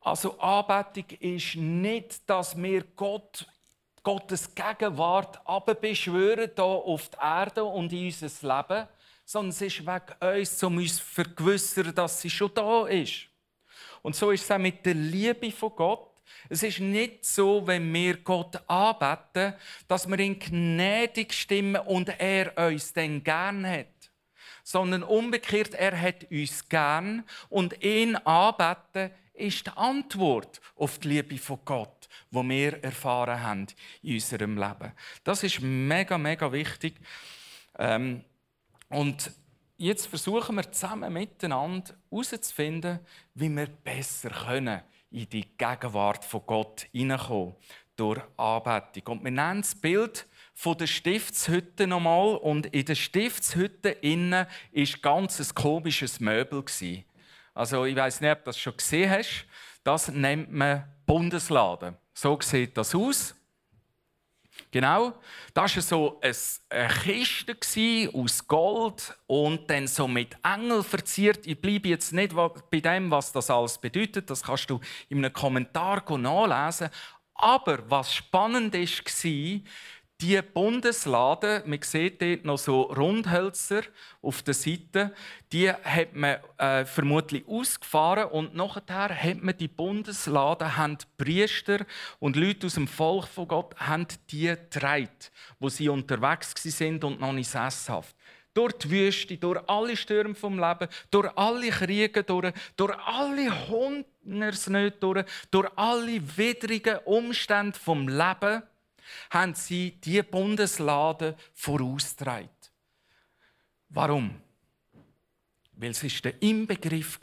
Also 0.00 0.38
Anbetung 0.38 1.04
ist 1.18 1.56
nicht, 1.56 2.28
dass 2.28 2.56
wir 2.56 2.84
Gott, 2.96 3.46
Gottes 4.02 4.54
Gegenwart 4.54 5.38
beschwören 5.80 6.50
hier 6.54 6.64
auf 6.64 7.08
die 7.10 7.18
Erde 7.20 7.64
und 7.64 7.92
in 7.92 8.06
unser 8.06 8.26
Leben, 8.48 8.88
sondern 9.24 9.50
es 9.50 9.60
ist 9.60 9.80
wegen 9.80 10.38
uns, 10.38 10.62
um 10.62 10.76
uns 10.78 10.96
zu 10.96 11.04
vergewissern, 11.04 11.94
dass 11.94 12.22
sie 12.22 12.30
schon 12.30 12.54
da 12.54 12.86
ist. 12.86 13.28
Und 14.02 14.16
so 14.16 14.30
ist 14.30 14.44
es 14.44 14.50
auch 14.50 14.58
mit 14.58 14.84
der 14.84 14.94
Liebe 14.94 15.50
von 15.50 15.72
Gott. 15.74 16.08
Es 16.48 16.62
ist 16.62 16.80
nicht 16.80 17.24
so, 17.24 17.66
wenn 17.66 17.92
wir 17.92 18.18
Gott 18.18 18.62
anbeten, 18.68 19.54
dass 19.86 20.08
wir 20.08 20.18
ihn 20.18 20.38
gnädig 20.38 21.32
stimmen 21.32 21.80
und 21.82 22.08
er 22.18 22.56
uns 22.56 22.92
dann 22.92 23.22
gern 23.22 23.66
hat. 23.66 23.86
Sondern 24.62 25.02
umgekehrt, 25.02 25.74
er 25.74 25.98
hat 26.00 26.30
uns 26.30 26.68
gern 26.68 27.24
und 27.48 27.82
ihn 27.82 28.16
anbeten 28.16 29.10
ist 29.38 29.66
die 29.66 29.70
Antwort 29.70 30.60
auf 30.76 30.98
die 30.98 31.08
Liebe 31.08 31.38
von 31.38 31.60
Gott, 31.64 32.08
wo 32.30 32.42
wir 32.42 32.82
erfahren 32.82 33.40
haben 33.40 33.66
in 34.02 34.14
unserem 34.14 34.56
Leben. 34.58 34.92
Das 35.24 35.42
ist 35.44 35.60
mega, 35.60 36.18
mega 36.18 36.50
wichtig. 36.52 36.94
Ähm, 37.78 38.24
und 38.88 39.30
jetzt 39.78 40.06
versuchen 40.06 40.56
wir 40.56 40.70
zusammen 40.70 41.12
miteinander 41.12 41.94
herauszufinden, 42.10 43.00
wie 43.34 43.48
wir 43.48 43.66
besser 43.66 44.30
können 44.30 44.82
in 45.10 45.28
die 45.28 45.56
Gegenwart 45.56 46.24
von 46.24 46.42
Gott 46.44 46.86
hineinkommen 46.92 47.54
durch 47.96 48.20
Anbetung. 48.36 49.18
Und 49.18 49.24
wir 49.24 49.30
nennen 49.30 49.62
das 49.62 49.74
Bild 49.74 50.26
von 50.54 50.76
der 50.76 50.86
Stiftshütte 50.86 51.86
nochmal. 51.86 52.36
Und 52.36 52.66
in 52.66 52.84
der 52.84 52.94
Stiftshütte 52.94 53.90
innen 53.90 54.46
ist 54.72 55.02
ganz 55.02 55.40
ein 55.40 55.54
komisches 55.54 56.20
Möbel 56.20 56.64
Also 57.54 57.84
ich 57.84 57.96
weiß 57.96 58.20
nicht, 58.20 58.30
ob 58.30 58.38
du 58.38 58.44
das 58.46 58.58
schon 58.58 58.76
gesehen 58.76 59.10
hast. 59.10 59.46
Das 59.82 60.08
nennt 60.08 60.52
man 60.52 60.84
Bundesladen. 61.06 61.96
So 62.12 62.38
sieht 62.40 62.76
das 62.76 62.94
aus. 62.94 63.34
Genau, 64.70 65.14
das 65.54 65.76
war 65.76 65.82
so 65.82 66.20
eine 66.20 66.88
Kiste 67.02 68.10
aus 68.12 68.46
Gold 68.46 69.18
und 69.26 69.68
dann 69.70 69.86
so 69.86 70.06
mit 70.06 70.36
Engel 70.44 70.82
verziert. 70.82 71.46
Ich 71.46 71.58
bleibe 71.58 71.88
jetzt 71.88 72.12
nicht 72.12 72.34
bei 72.70 72.80
dem, 72.80 73.10
was 73.10 73.32
das 73.32 73.50
alles 73.50 73.78
bedeutet. 73.78 74.28
Das 74.28 74.42
kannst 74.42 74.68
du 74.68 74.78
in 75.08 75.18
einem 75.18 75.32
Kommentar 75.32 76.02
nachlesen. 76.18 76.90
Aber 77.34 77.78
was 77.88 78.14
spannend 78.14 78.74
war, 78.74 79.60
die 80.20 80.42
Bundeslade, 80.42 81.62
man 81.64 81.80
sieht 81.80 82.20
dort 82.20 82.44
noch 82.44 82.58
so 82.58 82.82
Rundhölzer 82.82 83.82
auf 84.20 84.42
der 84.42 84.54
Seite, 84.54 85.14
die 85.52 85.70
hat 85.70 86.14
man 86.14 86.38
äh, 86.58 86.84
vermutlich 86.84 87.46
ausgefahren 87.46 88.24
und 88.24 88.54
nachher 88.54 89.10
hat 89.10 89.42
man 89.42 89.56
die 89.56 89.68
Bundeslade, 89.68 90.76
haben 90.76 90.98
die 90.98 91.24
Priester 91.24 91.86
und 92.18 92.34
Leute 92.34 92.66
aus 92.66 92.74
dem 92.74 92.88
Volk 92.88 93.28
von 93.28 93.46
Gott 93.46 93.76
haben 93.76 94.08
die 94.30 94.46
getragen, 94.46 95.08
wo 95.60 95.68
sie 95.68 95.88
unterwegs 95.88 96.52
sind 96.64 97.04
und 97.04 97.20
noch 97.20 97.32
nicht 97.32 97.48
sesshaft. 97.48 98.16
Durch 98.54 98.72
die 98.72 98.90
Wüste, 98.90 99.36
durch 99.36 99.60
alle 99.68 99.96
Stürme 99.96 100.34
vom 100.34 100.58
Leben, 100.58 100.88
durch 101.12 101.30
alle 101.36 101.68
Kriege, 101.68 102.24
durch, 102.24 102.52
durch 102.76 102.98
alle 103.06 103.68
Hungersnöte, 103.68 104.98
durch, 104.98 105.24
durch 105.52 105.68
alle 105.76 106.20
widrigen 106.36 106.98
Umstände 107.04 107.78
vom 107.78 108.08
Leben 108.08 108.64
haben 109.30 109.54
sie 109.54 109.92
die 109.92 110.22
Bundeslade 110.22 111.36
vorausgetragen. 111.54 112.50
Warum? 113.88 114.40
Weil 115.72 115.90
es 115.90 116.02
ist 116.02 116.24
der 116.24 116.42
Inbegriff 116.42 117.18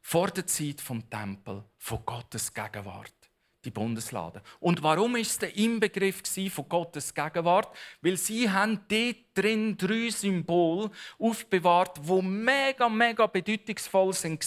vor 0.00 0.30
der 0.30 0.46
Zeit 0.46 0.80
vom 0.80 1.08
Tempel 1.08 1.64
von 1.78 2.04
Gottes 2.04 2.52
Gegenwart 2.52 3.14
die 3.64 3.70
Bundeslade. 3.70 4.42
Und 4.60 4.82
warum 4.82 5.16
ist 5.16 5.40
der 5.40 5.56
Inbegriff 5.56 6.22
von 6.50 6.68
Gottes 6.68 7.14
Gegenwart? 7.14 7.74
Weil 8.00 8.16
sie 8.16 8.50
haben 8.50 8.80
dort 8.88 9.16
drin 9.34 9.76
drei 9.76 10.10
Symbole 10.10 10.90
aufbewahrt, 11.18 11.98
wo 12.02 12.20
mega, 12.20 12.88
mega 12.88 13.26
bedeutungsvoll 13.26 14.12
sind 14.12 14.44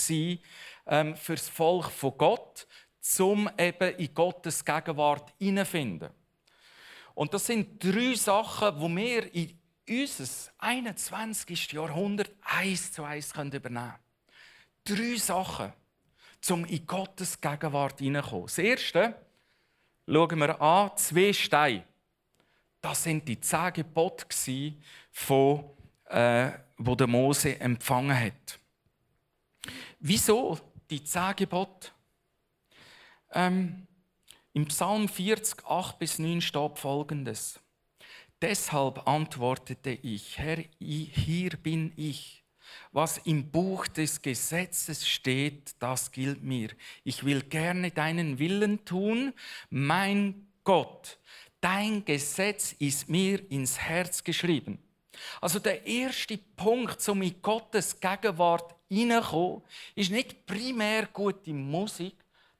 ähm, 0.88 1.16
für 1.16 1.36
das 1.36 1.50
Volk 1.50 1.90
von 1.92 2.18
Gott, 2.18 2.68
um 3.20 3.50
eben 3.58 3.96
in 3.96 4.14
Gottes 4.14 4.64
Gegenwart 4.64 5.34
hineinfinden. 5.38 6.10
Und 7.16 7.34
das 7.34 7.48
sind 7.48 7.84
drei 7.84 8.14
Sachen, 8.14 8.80
wo 8.80 8.88
wir 8.90 9.34
in 9.34 9.58
unser 9.90 10.52
21. 10.60 11.72
Jahrhundert 11.72 12.32
eins 12.42 12.92
zu 12.92 13.04
eins 13.04 13.34
übernehmen 13.34 13.60
können. 13.64 13.96
Drei 14.84 15.18
Sachen 15.18 15.74
um 16.52 16.66
in 16.66 16.86
Gottes 16.86 17.40
Gegenwart 17.42 18.00
hineinzukommen. 18.00 18.46
Das 18.46 18.58
erste 18.58 19.16
schauen 20.08 20.40
wir 20.40 20.62
an, 20.62 20.92
zwei 20.96 21.34
Steine. 21.34 21.86
Das 22.82 23.04
sind 23.04 23.28
die 23.28 23.40
zehn 23.40 23.74
Gebote, 23.74 24.28
äh, 26.06 26.52
wo 26.78 26.96
Mose 27.08 27.60
empfangen 27.60 28.20
hat. 28.20 28.60
Wieso 30.00 30.60
die 30.90 31.04
zehn 31.04 31.36
Gebote? 31.36 31.90
Ähm, 33.32 33.88
Im 34.56 34.68
Psalm 34.68 35.10
40, 35.10 35.66
8 35.66 36.00
bis 36.00 36.18
9 36.18 36.40
steht 36.40 36.80
folgendes. 36.80 37.60
Deshalb 38.42 39.06
antwortete 39.06 39.90
ich, 39.90 40.38
Herr, 40.38 40.64
hier 40.80 41.50
bin 41.58 41.92
ich. 41.98 42.46
Was 42.94 43.18
im 43.18 43.52
Buch 43.52 43.86
des 43.88 44.22
Gesetzes 44.22 45.10
steht, 45.10 45.76
das 45.80 46.10
gilt 46.10 46.42
mir. 46.42 46.70
Ich 47.04 47.26
will 47.26 47.42
gerne 47.42 47.92
deinen 47.92 48.40
Willen 48.40 48.86
tun, 48.86 49.34
mein 49.70 50.48
Gott. 50.64 51.20
Dein 51.60 52.06
Gesetz 52.06 52.72
ist 52.80 53.10
mir 53.10 53.52
ins 53.52 53.78
Herz 53.78 54.24
geschrieben. 54.24 54.80
Also 55.42 55.60
der 55.60 55.86
erste 55.86 56.38
Punkt, 56.38 57.06
um 57.10 57.22
in 57.24 57.42
Gottes 57.42 58.00
Gegenwart 58.00 58.74
hineinzukommen, 58.88 59.64
ist 59.96 60.12
nicht 60.12 60.46
primär 60.46 61.08
gute 61.08 61.52
Musik, 61.52 62.16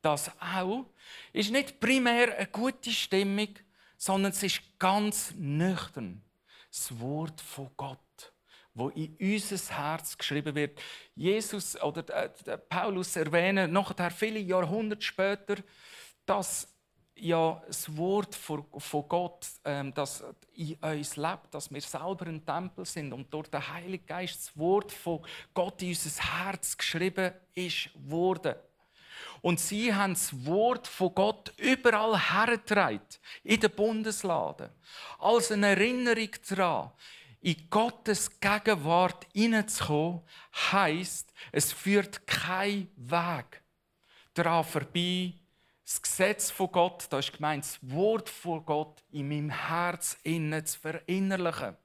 das 0.06 0.32
auch, 0.40 0.86
ist 1.34 1.52
nicht 1.52 1.80
primär 1.80 2.38
eine 2.38 2.48
gute 2.48 2.92
Stimmung, 2.92 3.50
sondern 3.98 4.32
es 4.32 4.44
ist 4.44 4.62
ganz 4.78 5.34
nüchtern. 5.36 6.22
Das 6.70 7.00
Wort 7.00 7.42
von 7.42 7.70
Gott 7.76 8.00
wo 8.76 8.90
in 8.90 9.16
unser 9.20 9.74
Herz 9.74 10.18
geschrieben 10.18 10.54
wird. 10.54 10.80
Jesus 11.16 11.82
oder 11.82 12.04
Paulus 12.70 13.16
erwähnt 13.16 13.72
nachher 13.72 14.12
viele 14.12 14.40
Jahrhunderte 14.40 15.02
später, 15.02 15.56
dass 16.26 16.68
ja 17.16 17.64
das 17.66 17.96
Wort 17.96 18.36
von, 18.36 18.66
Gott, 19.08 19.48
ähm, 19.64 19.94
das 19.94 20.24
in 20.54 20.76
uns 20.76 21.16
lebt, 21.16 21.54
dass 21.54 21.72
wir 21.72 21.82
selber 21.82 22.28
ein 22.28 22.46
Tempel 22.46 22.86
sind 22.86 23.14
und 23.14 23.34
durch 23.34 23.48
den 23.48 23.66
Heiligen 23.66 24.06
Geist 24.06 24.40
das 24.40 24.58
Wort 24.58 24.92
von 24.92 25.26
Gott 25.54 25.82
in 25.82 25.90
unser 25.90 26.44
Herz 26.44 26.78
geschrieben 26.78 27.32
ist 27.54 27.90
worden. 27.94 28.56
Und 29.46 29.60
sie 29.60 29.94
haben 29.94 30.16
das 30.16 30.44
Wort 30.48 30.88
von 30.88 31.14
Gott 31.14 31.54
überall 31.58 32.20
hergetragen, 32.20 33.06
in 33.44 33.60
den 33.60 33.70
Bundesladen, 33.70 34.72
als 35.20 35.52
eine 35.52 35.68
Erinnerung 35.68 36.32
daran, 36.50 36.92
in 37.42 37.70
Gottes 37.70 38.40
Gegenwart 38.40 39.28
hineinzukommen, 39.36 40.22
heisst, 40.72 41.32
es 41.52 41.72
führt 41.72 42.26
kein 42.26 42.90
Weg 42.96 43.62
daran 44.34 44.64
vorbei, 44.64 45.34
das 45.84 46.02
Gesetz 46.02 46.50
von 46.50 46.72
Gott, 46.72 47.06
das 47.12 47.28
ist 47.28 47.36
gemeint, 47.36 47.66
das 47.66 47.78
Wort 47.84 48.30
von 48.30 48.66
Gott 48.66 49.04
in 49.12 49.30
meinem 49.30 49.52
Herz 49.52 50.18
zu 50.24 50.80
verinnerlichen. 50.80 51.78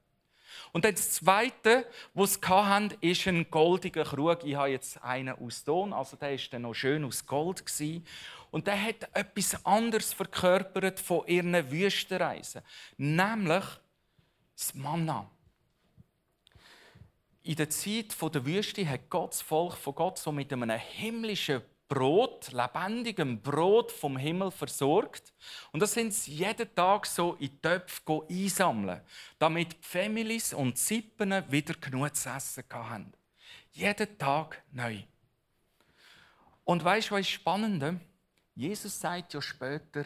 Und 0.73 0.85
dann 0.85 0.95
das 0.95 1.13
Zweite, 1.13 1.87
was 2.15 2.35
sie 2.35 2.41
hatten, 2.49 2.95
ist 3.01 3.27
ein 3.27 3.51
goldiger 3.51 4.05
Krug. 4.05 4.45
Ich 4.45 4.55
habe 4.55 4.71
jetzt 4.71 5.03
einen 5.03 5.35
aus 5.37 5.65
Ton, 5.65 5.93
also 5.93 6.17
der 6.17 6.35
dann 6.51 6.63
noch 6.63 6.75
schön 6.75 7.05
aus 7.05 7.27
Gold 7.27 7.65
Und 8.51 8.67
der 8.67 8.83
hat 8.83 9.09
etwas 9.13 9.65
anderes 9.65 10.13
verkörpert 10.13 10.99
von 11.01 11.27
ihren 11.27 11.71
Wüstenreisen, 11.71 12.63
nämlich 12.97 13.65
das 14.57 14.75
Manna. 14.75 15.31
In 17.43 17.57
der 17.57 17.71
Zeit 17.71 18.15
der 18.21 18.45
Wüste 18.45 18.89
hat 18.89 19.09
Gott 19.09 19.33
das 19.33 19.43
Volk 19.43 19.75
von 19.75 19.95
Gott 19.95 20.19
so 20.19 20.31
mit 20.31 20.53
einem 20.53 20.71
himmlischen 20.71 21.63
Brot, 21.90 22.53
lebendigem 22.53 23.42
Brot 23.42 23.90
vom 23.90 24.16
Himmel 24.16 24.53
versorgt. 24.53 25.33
Und 25.72 25.81
das 25.81 25.92
sind 25.92 26.14
sie 26.14 26.35
jeden 26.35 26.72
Tag 26.72 27.05
so 27.05 27.35
in 27.40 27.61
Töpfe 27.61 28.22
einsammeln, 28.31 29.00
damit 29.40 29.72
die 29.72 29.76
Families 29.83 30.55
und 30.55 30.76
die 30.76 30.81
Sippen 30.81 31.33
wieder 31.50 31.74
genug 31.74 32.14
zu 32.14 32.29
essen 32.29 32.62
haben. 32.72 33.12
Jeden 33.72 34.16
Tag 34.18 34.62
neu. 34.70 34.98
Und 36.64 36.85
weißt 36.85 37.11
du, 37.11 37.14
was 37.16 37.22
ist 37.22 37.31
spannend? 37.31 38.00
Jesus 38.55 39.00
sagt 39.00 39.35
ja 39.35 39.42
später, 39.42 40.05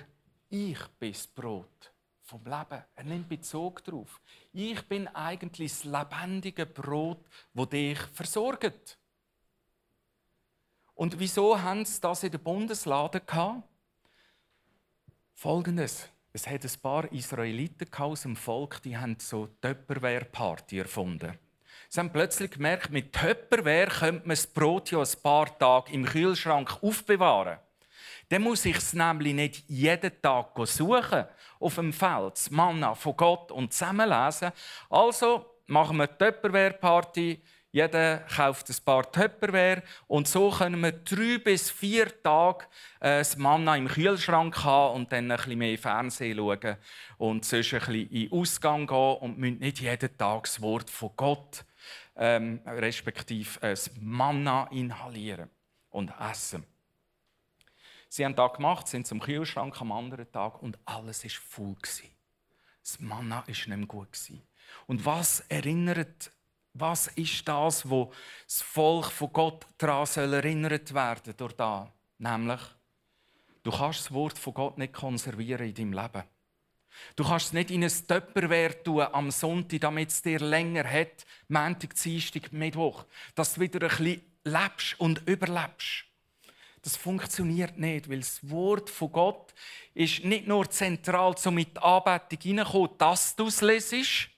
ich 0.48 0.78
bin 0.98 1.12
das 1.12 1.26
Brot 1.26 1.92
vom 2.22 2.42
Leben. 2.44 2.82
Er 2.94 3.04
nimmt 3.04 3.28
Bezug 3.28 3.84
darauf. 3.84 4.22
Ich 4.54 4.80
bin 4.88 5.06
eigentlich 5.08 5.70
das 5.70 5.84
lebendige 5.84 6.64
Brot, 6.64 7.26
das 7.52 7.68
dich 7.68 7.98
versorgt. 7.98 8.96
Und 10.94 11.18
wieso 11.18 11.60
haben 11.60 11.84
sie 11.84 12.00
das 12.00 12.22
in 12.22 12.30
der 12.30 12.38
Bundeslade 12.38 13.20
gehabt? 13.20 13.62
Folgendes. 15.34 16.08
Es 16.32 16.48
hat 16.48 16.64
ein 16.64 16.80
paar 16.82 17.10
Israeliten 17.12 17.88
aus 17.96 18.22
dem 18.22 18.34
Volk, 18.34 18.82
die 18.82 18.96
haben 18.96 19.16
so 19.20 19.46
Töpperwehr-Party 19.60 20.78
erfunden. 20.78 21.38
Sie 21.88 22.00
haben 22.00 22.10
plötzlich 22.10 22.50
gemerkt, 22.50 22.90
mit 22.90 23.12
Töpperwehr 23.12 23.86
könnte 23.86 24.26
man 24.26 24.34
das 24.34 24.46
Brot 24.46 24.90
ja 24.90 25.00
ein 25.00 25.22
paar 25.22 25.56
Tage 25.58 25.92
im 25.92 26.04
Kühlschrank 26.04 26.82
aufbewahren. 26.82 27.58
Dann 28.30 28.42
muss 28.42 28.64
ich 28.64 28.76
es 28.76 28.94
nämlich 28.94 29.34
nicht 29.34 29.64
jeden 29.68 30.20
Tag 30.22 30.56
suchen 30.66 31.26
auf 31.60 31.74
dem 31.76 31.92
Feld, 31.92 32.32
das 32.32 32.50
Manna 32.50 32.94
von 32.94 33.16
Gott 33.16 33.52
und 33.52 33.72
zusammenlesen. 33.72 34.50
Also 34.90 35.46
machen 35.66 35.98
wir 35.98 36.18
Töpperwehr-Party. 36.18 37.40
Jeder 37.74 38.18
kauft 38.18 38.70
ein 38.70 38.84
paar 38.84 39.10
Töpperwehr 39.10 39.82
und 40.06 40.28
so 40.28 40.48
können 40.48 40.80
wir 40.80 40.92
drei 40.92 41.38
bis 41.38 41.72
vier 41.72 42.06
Tage 42.22 42.66
äh, 43.00 43.18
das 43.18 43.36
Manna 43.36 43.76
im 43.76 43.88
Kühlschrank 43.88 44.62
haben 44.62 44.94
und 44.94 45.10
dann 45.10 45.28
ein 45.28 45.36
bisschen 45.36 45.58
mehr 45.58 45.76
Fernsehen 45.76 46.36
schauen 46.36 46.76
und 47.18 47.44
sonst 47.44 47.74
ein 47.74 47.80
bisschen 47.80 48.10
in 48.10 48.30
Ausgang 48.30 48.86
gehen 48.86 49.16
und 49.16 49.38
müssen 49.38 49.58
nicht 49.58 49.80
jeden 49.80 50.16
Tag 50.16 50.44
das 50.44 50.60
Wort 50.60 50.88
von 50.88 51.10
Gott 51.16 51.64
ähm, 52.14 52.60
respektive 52.64 53.60
äh, 53.60 53.70
das 53.70 53.90
Manna 54.00 54.68
inhalieren 54.70 55.50
und 55.90 56.12
essen. 56.30 56.64
Sie 58.08 58.24
haben 58.24 58.36
das 58.36 58.52
gemacht, 58.52 58.86
sind 58.86 59.08
zum 59.08 59.18
Kühlschrank 59.18 59.80
am 59.80 59.90
anderen 59.90 60.30
Tag 60.30 60.62
und 60.62 60.78
alles 60.84 61.24
war 61.24 61.30
voll. 61.30 61.76
Das 62.84 63.00
Manna 63.00 63.38
war 63.38 63.48
nicht 63.48 63.66
mehr 63.66 63.78
gut. 63.78 64.16
Und 64.86 65.04
was 65.04 65.40
erinnert, 65.48 66.30
was 66.74 67.06
ist 67.08 67.46
das, 67.48 67.88
wo 67.88 68.12
das 68.46 68.60
Volk 68.60 69.10
von 69.10 69.32
Gott 69.32 69.66
daran 69.78 70.06
soll 70.06 70.34
erinnert 70.34 70.92
werden 70.92 71.34
durch 71.36 71.54
da? 71.54 71.90
Nämlich, 72.18 72.60
du 73.62 73.70
kannst 73.70 74.00
das 74.00 74.12
Wort 74.12 74.38
von 74.38 74.54
Gott 74.54 74.78
nicht 74.78 74.92
konservieren 74.92 75.68
in 75.68 75.74
deinem 75.74 75.92
Leben. 75.92 76.24
Du 77.16 77.24
kannst 77.24 77.46
es 77.46 77.52
nicht 77.52 77.70
in 77.70 77.84
ein 77.84 78.06
Töpperwehr 78.06 78.82
tun 78.82 79.00
am 79.00 79.30
Sonntag, 79.30 79.80
damit 79.80 80.10
es 80.10 80.22
dir 80.22 80.40
länger 80.40 80.84
hat, 80.84 81.24
Montag, 81.48 81.94
Dienstag, 81.94 82.52
Mittwoch, 82.52 83.04
dass 83.34 83.54
du 83.54 83.60
wieder 83.60 83.82
ein 83.82 83.88
bisschen 83.88 84.22
lebst 84.44 85.00
und 85.00 85.26
überlebst. 85.26 86.04
Das 86.82 86.96
funktioniert 86.96 87.78
nicht, 87.78 88.10
weil 88.10 88.18
das 88.18 88.48
Wort 88.50 88.90
von 88.90 89.10
Gott 89.10 89.54
ist 89.94 90.22
nicht 90.22 90.46
nur 90.46 90.68
zentral, 90.68 91.36
so 91.38 91.50
mit 91.50 91.78
Anbetung 91.82 92.38
hineinkommen, 92.42 92.90
dass 92.98 93.34
du 93.34 93.46
es 93.46 93.62
lesest, 93.62 94.28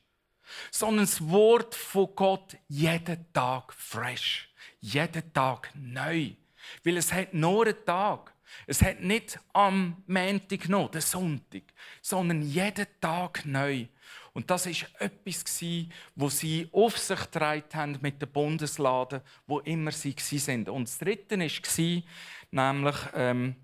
sondern 0.71 1.07
das 1.07 1.29
Wort 1.29 1.75
von 1.75 2.09
Gott 2.15 2.57
jeden 2.69 3.33
Tag 3.33 3.73
fresh, 3.73 4.49
jeden 4.81 5.33
Tag 5.33 5.71
neu. 5.75 6.31
Weil 6.85 6.97
es 6.97 7.13
hat 7.13 7.35
nur 7.35 7.67
einen 7.67 7.85
Tag. 7.85 8.33
Es 8.67 8.83
hat 8.83 9.01
nicht 9.01 9.39
am 9.53 10.03
Montag 10.07 10.69
noch, 10.69 10.91
den 10.91 11.01
Sonntag, 11.01 11.63
sondern 12.01 12.43
jeden 12.43 12.87
Tag 13.01 13.45
neu. 13.45 13.87
Und 14.33 14.51
das 14.51 14.67
ist 14.67 14.87
etwas, 14.99 15.45
was 16.15 16.39
sie 16.39 16.69
auf 16.73 16.99
sich 16.99 17.19
getragen 17.19 17.65
haben 17.73 17.99
mit 18.03 18.21
den 18.21 18.31
Bundesladen, 18.31 19.23
wo 19.47 19.61
immer 19.61 19.93
sie 19.93 20.15
waren. 20.15 20.69
Und 20.69 20.89
das 20.89 20.99
Dritte 20.99 21.39
war, 21.39 22.03
nämlich, 22.51 22.97
ähm, 23.15 23.57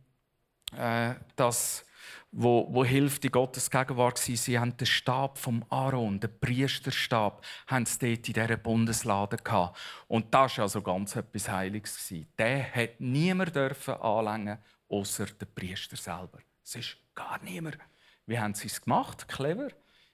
äh, 0.75 1.15
dass 1.37 1.85
wo, 2.33 2.67
wo 2.71 2.85
hilft 2.85 3.25
in 3.27 3.31
Gottes 3.31 3.71
Gegenwart 3.71 4.29
war. 4.29 4.37
Sie 4.37 4.59
haben 4.59 4.77
den 4.77 4.87
Stab 4.87 5.39
vom 5.39 5.65
Aaron, 5.69 6.19
den 6.19 6.41
Priesterstab, 6.41 7.45
haben 7.67 7.85
sie 7.85 7.99
dort 7.99 8.29
in 8.29 8.35
dieser 8.35 8.57
Bundeslade 8.57 9.37
gehabt. 9.37 9.79
Und 10.09 10.33
das 10.33 10.57
war 10.57 10.65
also 10.65 10.81
ganz 10.81 11.15
etwas 11.15 11.49
Heiliges. 11.49 12.13
Der 12.39 12.75
hat 12.75 13.01
niemand 13.01 13.55
dürfen 13.55 13.95
anlängen, 13.95 14.59
außer 14.89 15.27
der 15.27 15.47
Priester 15.47 15.97
selber. 15.97 16.39
Es 16.65 16.75
ist 16.75 16.97
gar 17.15 17.39
niemand. 17.43 17.79
Wie 18.27 18.39
haben 18.39 18.55
sie 18.55 18.69
es 18.69 18.81
gemacht? 18.81 19.29
Clever. 19.29 19.69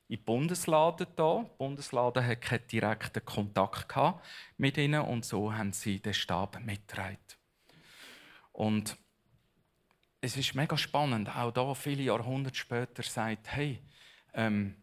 In 0.08 0.16
die 0.16 0.16
Bundeslade 0.16 1.06
da. 1.14 1.44
Die 1.44 1.56
Bundeslade 1.56 2.24
hatte 2.24 2.36
keinen 2.36 2.66
direkten 2.66 3.24
Kontakt 3.24 3.94
mit 4.56 4.76
ihnen 4.76 5.02
und 5.02 5.24
so 5.24 5.52
haben 5.52 5.72
sie 5.72 6.00
den 6.00 6.14
Stab 6.14 6.58
mitgetragen. 6.60 7.18
Und 8.52 8.96
es 10.20 10.36
ist 10.36 10.54
mega 10.54 10.76
spannend, 10.76 11.28
auch 11.34 11.52
da 11.52 11.74
viele 11.74 12.02
Jahrhunderte 12.02 12.56
später 12.56 13.02
sagt, 13.02 13.48
hey, 13.52 13.80
ähm, 14.34 14.74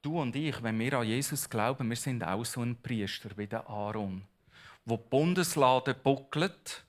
du 0.00 0.20
und 0.20 0.34
ich, 0.34 0.62
wenn 0.62 0.78
wir 0.78 0.94
an 0.94 1.06
Jesus 1.06 1.48
glauben, 1.48 1.88
wir 1.88 1.96
sind 1.96 2.24
auch 2.24 2.44
so 2.44 2.62
ein 2.62 2.80
Priester 2.80 3.30
wie 3.36 3.46
der 3.46 3.68
Aaron, 3.68 4.22
wo 4.84 4.96
die 4.96 5.08
Bundeslade 5.10 5.94
buckelt 5.94 6.84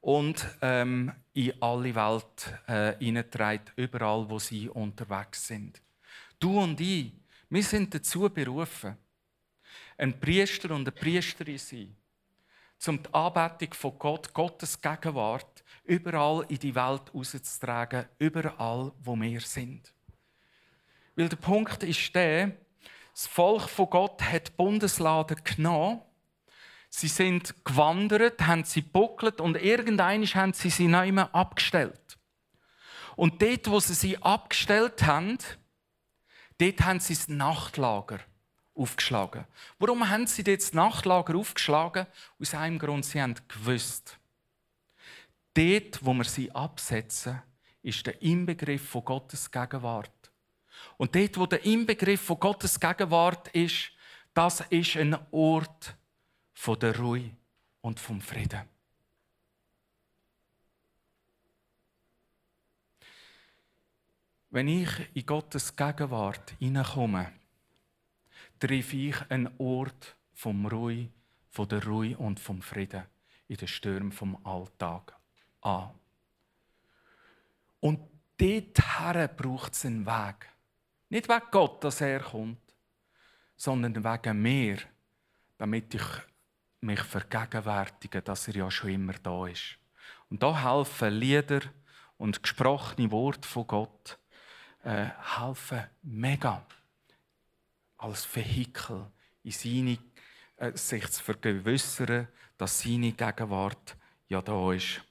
und 0.00 0.46
ähm, 0.60 1.12
in 1.32 1.60
alle 1.60 1.94
Welt 1.94 2.54
äh, 2.68 3.72
überall, 3.76 4.28
wo 4.28 4.38
sie 4.38 4.68
unterwegs 4.68 5.46
sind. 5.46 5.80
Du 6.38 6.60
und 6.60 6.80
ich, 6.80 7.12
wir 7.48 7.62
sind 7.62 7.92
dazu 7.94 8.28
berufen, 8.28 8.96
ein 9.98 10.18
Priester 10.18 10.70
und 10.74 10.82
eine 10.82 10.92
Priesterin 10.92 11.58
sein, 11.58 11.96
um 12.86 13.02
die 13.02 13.14
Anbetung 13.14 13.74
von 13.74 13.98
Gott, 13.98 14.32
Gottes 14.32 14.80
Gegenwart, 14.80 15.61
überall 15.84 16.44
in 16.48 16.58
die 16.58 16.74
Welt 16.74 17.02
rauszutragen, 17.14 18.06
überall, 18.18 18.92
wo 19.02 19.16
wir 19.16 19.40
sind. 19.40 19.92
Weil 21.16 21.28
der 21.28 21.36
Punkt 21.36 21.82
ist 21.82 22.14
der, 22.14 22.52
das 23.12 23.26
Volk 23.26 23.68
von 23.68 23.90
Gott 23.90 24.22
hat 24.22 24.48
die 24.48 24.52
Bundeslade 24.52 25.34
genommen, 25.36 26.00
sie 26.88 27.08
sind 27.08 27.64
gewandert, 27.64 28.40
haben 28.46 28.64
sie 28.64 28.82
buckelt 28.82 29.40
und 29.40 29.56
irgendwann 29.56 30.24
haben 30.24 30.52
sie 30.52 30.70
sie 30.70 30.88
nicht 30.88 31.12
mehr 31.12 31.34
abgestellt. 31.34 32.18
Und 33.16 33.42
dort, 33.42 33.70
wo 33.70 33.80
sie 33.80 33.94
sie 33.94 34.22
abgestellt 34.22 35.02
haben, 35.04 35.36
dort 36.58 36.80
haben 36.80 37.00
sie 37.00 37.14
das 37.14 37.28
Nachtlager 37.28 38.20
aufgeschlagen. 38.74 39.44
Warum 39.78 40.08
haben 40.08 40.26
sie 40.26 40.44
dort 40.44 40.62
das 40.62 40.72
Nachtlager 40.72 41.36
aufgeschlagen? 41.36 42.06
Aus 42.40 42.54
einem 42.54 42.78
Grund, 42.78 43.04
sie 43.04 43.20
haben 43.20 43.34
gewusst, 43.48 44.18
Dort, 45.54 46.04
wo 46.04 46.14
wir 46.14 46.24
sie 46.24 46.50
absetzen, 46.50 47.42
ist 47.82 48.06
der 48.06 48.20
Inbegriff 48.22 48.88
von 48.88 49.04
Gottes 49.04 49.50
Gegenwart. 49.50 50.30
Und 50.96 51.14
dort, 51.14 51.36
wo 51.36 51.46
der 51.46 51.64
Inbegriff 51.64 52.22
von 52.22 52.38
Gottes 52.38 52.78
Gegenwart 52.78 53.48
ist, 53.48 53.90
das 54.32 54.60
ist 54.70 54.96
ein 54.96 55.16
Ort 55.30 55.94
von 56.54 56.78
der 56.78 56.98
Ruhe 56.98 57.30
und 57.82 58.00
vom 58.00 58.20
Frieden. 58.20 58.62
Wenn 64.48 64.68
ich 64.68 64.90
in 65.14 65.26
Gottes 65.26 65.74
Gegenwart 65.74 66.54
hineinkomme, 66.58 67.32
treffe 68.58 68.96
ich 68.96 69.30
einen 69.30 69.50
Ort 69.58 70.16
vom 70.34 70.66
Ruhe, 70.66 71.08
von 71.50 71.68
der 71.68 71.84
Ruhe 71.84 72.16
und 72.16 72.38
vom 72.38 72.62
Frieden 72.62 73.04
in 73.48 73.56
den 73.56 73.68
Stürmen 73.68 74.12
vom 74.12 74.44
Alltag 74.46 75.14
an. 75.62 75.90
Und 77.80 78.00
dorthin 78.38 79.28
braucht 79.36 79.72
es 79.72 79.84
einen 79.84 80.06
Weg. 80.06 80.48
Nicht 81.08 81.28
wegen 81.28 81.50
Gott, 81.50 81.82
dass 81.84 82.00
er 82.00 82.20
kommt, 82.20 82.60
sondern 83.56 84.04
wegen 84.04 84.42
mir, 84.42 84.78
damit 85.58 85.94
ich 85.94 86.04
mich 86.80 87.00
vergegenwärtige, 87.00 88.22
dass 88.22 88.48
er 88.48 88.56
ja 88.56 88.70
schon 88.70 88.90
immer 88.90 89.14
da 89.14 89.46
ist. 89.46 89.78
Und 90.30 90.42
da 90.42 90.62
helfen 90.62 91.14
Lieder 91.14 91.60
und 92.18 92.42
gesprochene 92.42 93.10
Worte 93.10 93.48
von 93.48 93.66
Gott 93.66 94.18
äh, 94.84 95.06
helfen 95.38 95.84
mega 96.02 96.64
als 97.98 98.24
Vehikel 98.34 99.06
in 99.44 99.50
seine, 99.52 99.98
äh, 100.56 100.76
sich 100.76 101.08
zu 101.10 101.22
vergewissern, 101.22 102.28
dass 102.58 102.80
seine 102.80 103.12
Gegenwart 103.12 103.96
ja 104.28 104.42
da 104.42 104.72
ist. 104.72 105.02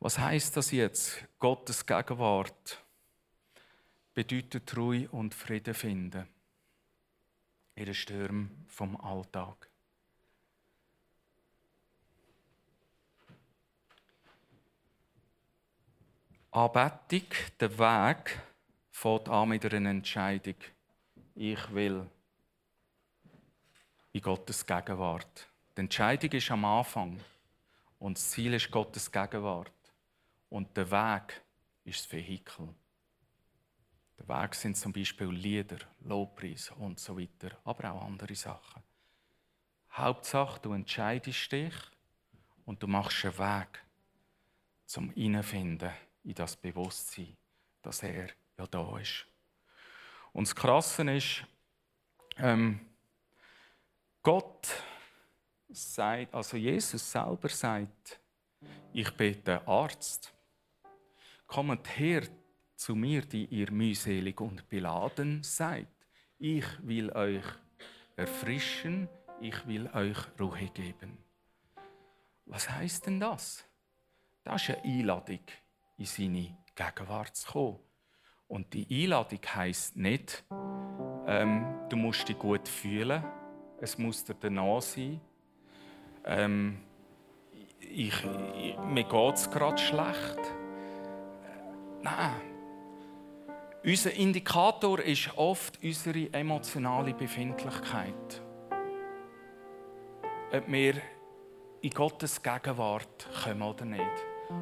Was 0.00 0.18
heißt 0.18 0.56
das 0.56 0.70
jetzt? 0.70 1.24
Gottes 1.38 1.84
Gegenwart 1.84 2.82
bedeutet 4.14 4.76
Ruhe 4.76 5.08
und 5.10 5.34
Frieden 5.34 5.74
finden 5.74 6.28
in 7.74 7.84
den 7.84 7.94
Stürmen 7.94 8.64
vom 8.68 8.96
Alltag. 9.00 9.68
Anbetung, 16.50 17.28
der 17.60 17.78
Weg, 17.78 18.40
fängt 18.90 19.28
an 19.28 19.50
mit 19.50 19.64
einer 19.66 19.90
Entscheidung. 19.90 20.54
Ich 21.34 21.74
will 21.74 22.08
in 24.12 24.22
Gottes 24.22 24.64
Gegenwart. 24.64 25.48
Die 25.76 25.80
Entscheidung 25.82 26.32
ist 26.32 26.50
am 26.50 26.64
Anfang 26.64 27.20
und 27.98 28.16
das 28.16 28.30
Ziel 28.30 28.54
ist 28.54 28.70
Gottes 28.70 29.12
Gegenwart. 29.12 29.75
Und 30.48 30.76
der 30.76 30.90
Weg 30.90 31.42
ist 31.84 32.04
das 32.04 32.12
Vehikel. 32.12 32.68
Der 34.18 34.28
Weg 34.28 34.54
sind 34.54 34.76
zum 34.76 34.92
Beispiel 34.92 35.28
Lieder, 35.28 35.78
Lobpreis 36.00 36.70
und 36.78 36.98
so 36.98 37.18
weiter, 37.18 37.56
aber 37.64 37.92
auch 37.92 38.02
andere 38.06 38.34
Sachen. 38.34 38.82
Hauptsache, 39.92 40.60
du 40.60 40.72
entscheidest 40.72 41.52
dich 41.52 41.74
und 42.64 42.82
du 42.82 42.86
machst 42.86 43.24
einen 43.24 43.38
Weg 43.38 43.84
zum 44.86 45.10
Hineinfinden 45.10 45.92
in 46.24 46.34
das 46.34 46.56
Bewusstsein, 46.56 47.36
dass 47.82 48.02
er 48.02 48.28
ja 48.58 48.66
da 48.66 48.98
ist. 48.98 49.26
Und 50.32 50.46
das 50.46 50.54
Krasse 50.54 51.10
ist, 51.12 51.44
ähm, 52.38 52.80
Gott 54.22 54.68
sagt, 55.68 56.34
also 56.34 56.56
Jesus 56.56 57.10
selber 57.10 57.48
sagt, 57.48 58.20
ich 58.92 59.10
bin 59.12 59.42
der 59.44 59.66
Arzt. 59.66 60.32
Kommt 61.46 61.98
her 61.98 62.22
zu 62.76 62.94
mir, 62.94 63.22
die 63.22 63.46
ihr 63.46 63.70
mühselig 63.70 64.40
und 64.40 64.68
beladen 64.68 65.42
seid. 65.42 65.88
Ich 66.38 66.64
will 66.82 67.10
euch 67.12 67.44
erfrischen, 68.16 69.08
ich 69.40 69.66
will 69.66 69.88
euch 69.94 70.18
Ruhe 70.38 70.68
geben. 70.74 71.18
Was 72.44 72.70
heißt 72.70 73.06
denn 73.06 73.20
das? 73.20 73.64
Das 74.44 74.62
ist 74.62 74.70
eine 74.70 74.84
Einladung, 74.84 75.40
in 75.96 76.04
seine 76.04 76.56
Gegenwart 76.74 77.34
zu 77.36 77.52
kommen. 77.52 77.78
Und 78.48 78.72
die 78.74 78.86
Einladung 79.02 79.40
heißt 79.44 79.96
nicht, 79.96 80.44
ähm, 81.26 81.66
du 81.88 81.96
musst 81.96 82.28
dich 82.28 82.38
gut 82.38 82.68
fühlen, 82.68 83.24
es 83.80 83.98
muss 83.98 84.24
dir 84.24 84.36
danach 84.38 84.80
sein. 84.80 85.20
Ähm, 86.24 86.78
ich, 87.80 88.14
ich, 88.24 88.78
mir 88.78 89.04
geht 89.04 89.34
es 89.34 89.50
gerade 89.50 89.78
schlecht. 89.78 90.38
Nein. 92.02 92.40
Unser 93.84 94.12
Indikator 94.14 94.98
ist 95.00 95.30
oft 95.36 95.78
unsere 95.82 96.32
emotionale 96.32 97.14
Befindlichkeit. 97.14 98.42
Ob 100.52 100.72
wir 100.72 100.94
in 101.82 101.90
Gottes 101.90 102.42
Gegenwart 102.42 103.28
kommen 103.44 103.62
oder 103.62 103.84
nicht. 103.84 104.02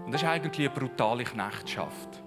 Und 0.05 0.13
das 0.13 0.23
ist 0.23 0.29
eigentlich 0.29 0.69
eine 0.69 0.79
brutale 0.79 1.25
Knechtschaft, 1.25 2.23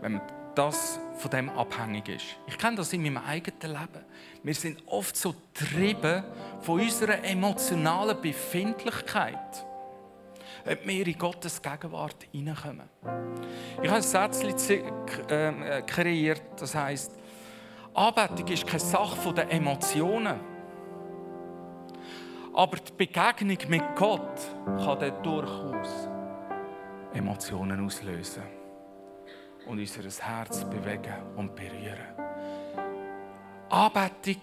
wenn 0.00 0.12
man 0.12 0.22
das 0.54 0.98
von 1.18 1.30
dem 1.30 1.50
abhängig 1.50 2.08
ist. 2.08 2.36
Ich 2.46 2.58
kenne 2.58 2.76
das 2.76 2.92
in 2.92 3.02
meinem 3.02 3.18
eigenen 3.18 3.60
Leben. 3.60 4.04
Wir 4.42 4.54
sind 4.54 4.82
oft 4.86 5.16
so 5.16 5.34
getrieben 5.52 6.24
von 6.60 6.80
unserer 6.80 7.22
emotionalen 7.24 8.20
Befindlichkeit 8.20 9.66
ob 10.70 10.86
wir 10.86 11.06
in 11.06 11.18
Gottes 11.18 11.62
Gegenwart 11.62 12.26
hineinkommen. 12.30 12.88
Ich 13.82 13.88
habe 13.88 13.96
ein 13.96 14.02
Sätzchen 14.02 14.82
ähm, 15.30 15.62
äh, 15.62 15.82
kreiert, 15.82 16.42
das 16.56 16.74
heisst, 16.74 17.12
Anbetung 17.94 18.46
ist 18.48 18.66
keine 18.66 18.80
Sache 18.80 19.32
der 19.32 19.50
Emotionen. 19.50 20.40
Aber 22.54 22.76
die 22.76 22.92
Begegnung 22.92 23.58
mit 23.68 23.96
Gott 23.96 24.40
kann 24.64 24.98
dann 24.98 25.22
durchaus 25.22 26.08
Emotionen 27.14 27.84
auslösen 27.84 28.42
und 29.66 29.78
unser 29.78 30.02
Herz 30.26 30.64
bewegen 30.64 31.14
und 31.36 31.54
berühren. 31.54 32.14
Anbetung 33.68 34.42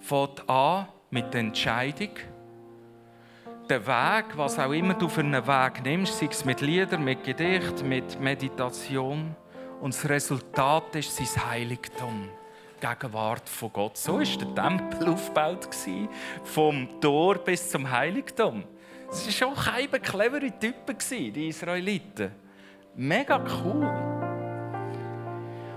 fängt 0.00 0.48
an 0.48 0.88
mit 1.10 1.32
der 1.32 1.40
Entscheidung, 1.40 2.10
den 3.72 3.86
Weg, 3.86 4.36
was 4.36 4.58
auch 4.58 4.72
immer 4.72 4.92
du 4.92 5.08
für 5.08 5.20
einen 5.20 5.46
Weg 5.46 5.82
nimmst, 5.82 6.18
sei 6.18 6.28
es 6.30 6.44
mit 6.44 6.60
Liedern, 6.60 7.02
mit 7.02 7.24
Gedicht, 7.24 7.82
mit 7.82 8.20
Meditation. 8.20 9.34
Und 9.80 9.94
das 9.94 10.06
Resultat 10.08 10.94
ist 10.96 11.16
sein 11.16 11.46
Heiligtum. 11.50 12.28
Gegenwart 12.78 13.48
von 13.48 13.72
Gott. 13.72 13.96
So 13.96 14.18
war 14.18 14.24
der 14.24 14.54
Tempel 14.54 15.08
aufgebaut, 15.14 15.68
vom 16.44 17.00
Tor 17.00 17.36
bis 17.36 17.70
zum 17.70 17.90
Heiligtum. 17.90 18.64
Es 19.10 19.24
waren 19.24 19.32
schon 19.32 19.64
keine 19.64 20.00
clevere 20.00 20.52
Typen, 20.58 20.96
die 21.32 21.48
Israeliten. 21.48 22.32
Mega 22.94 23.42
cool. 23.64 23.90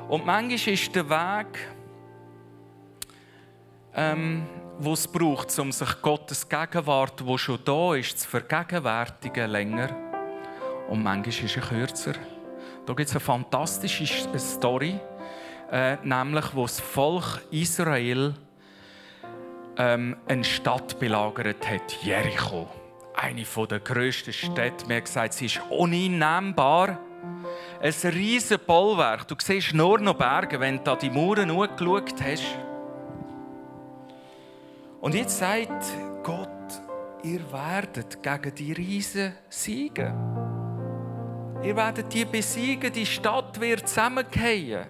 Und 0.10 0.26
manchmal 0.26 0.74
ist 0.74 0.94
der 0.94 1.10
Weg, 1.10 1.60
ähm, 3.96 4.46
wo 4.80 4.94
es 4.94 5.08
braucht, 5.08 5.58
um 5.60 5.72
sich 5.72 6.02
Gottes 6.02 6.48
Gegenwart, 6.48 7.26
wo 7.26 7.38
schon 7.38 7.60
da 7.64 7.96
ist, 7.96 8.20
zu 8.20 8.28
vergegenwärtigen, 8.28 9.50
länger. 9.50 9.90
Und 10.90 11.04
manchmal 11.04 11.46
ist 11.46 11.56
er 11.56 11.64
kürzer. 11.64 12.14
Da 12.86 12.94
gibt 12.94 13.10
es 13.10 13.16
eine 13.16 13.20
fantastische 13.20 14.06
Story, 14.38 15.00
äh, 15.72 15.98
nämlich 16.04 16.46
wo 16.54 16.64
das 16.64 16.80
Volk 16.80 17.42
Israel 17.52 18.36
ähm, 19.78 20.16
eine 20.28 20.44
Stadt 20.44 21.00
belagert 21.00 21.68
hat, 21.68 22.04
Jericho. 22.04 22.68
Eine 23.16 23.44
der 23.44 23.80
grössten 23.80 24.34
Städte. 24.34 24.86
Mir 24.88 25.02
gesagt, 25.02 25.34
sie 25.34 25.46
ist 25.46 25.62
uneinnehmbar. 25.70 27.00
Ein 27.82 27.94
riesiges 28.04 28.58
Bollwerk. 28.60 29.28
Du 29.28 29.36
siehst 29.42 29.74
nur 29.74 30.00
noch 30.00 30.16
Berge, 30.16 30.60
wenn 30.60 30.84
du 30.84 30.92
an 30.92 31.00
die 31.00 31.10
Mauern 31.10 31.50
angeschaut 31.50 32.22
hast. 32.22 32.65
Und 35.06 35.14
jetzt 35.14 35.38
sagt 35.38 35.86
Gott, 36.24 36.50
ihr 37.22 37.52
werdet 37.52 38.24
gegen 38.24 38.56
die 38.56 38.74
Riesen 38.74 39.36
siegen. 39.50 40.12
Ihr 41.62 41.76
werdet 41.76 42.12
die 42.12 42.26
besiegen, 42.26 42.92
die 42.92 43.06
Stadt 43.06 43.62
wird 43.62 43.88
zusammengehen. 43.88 44.88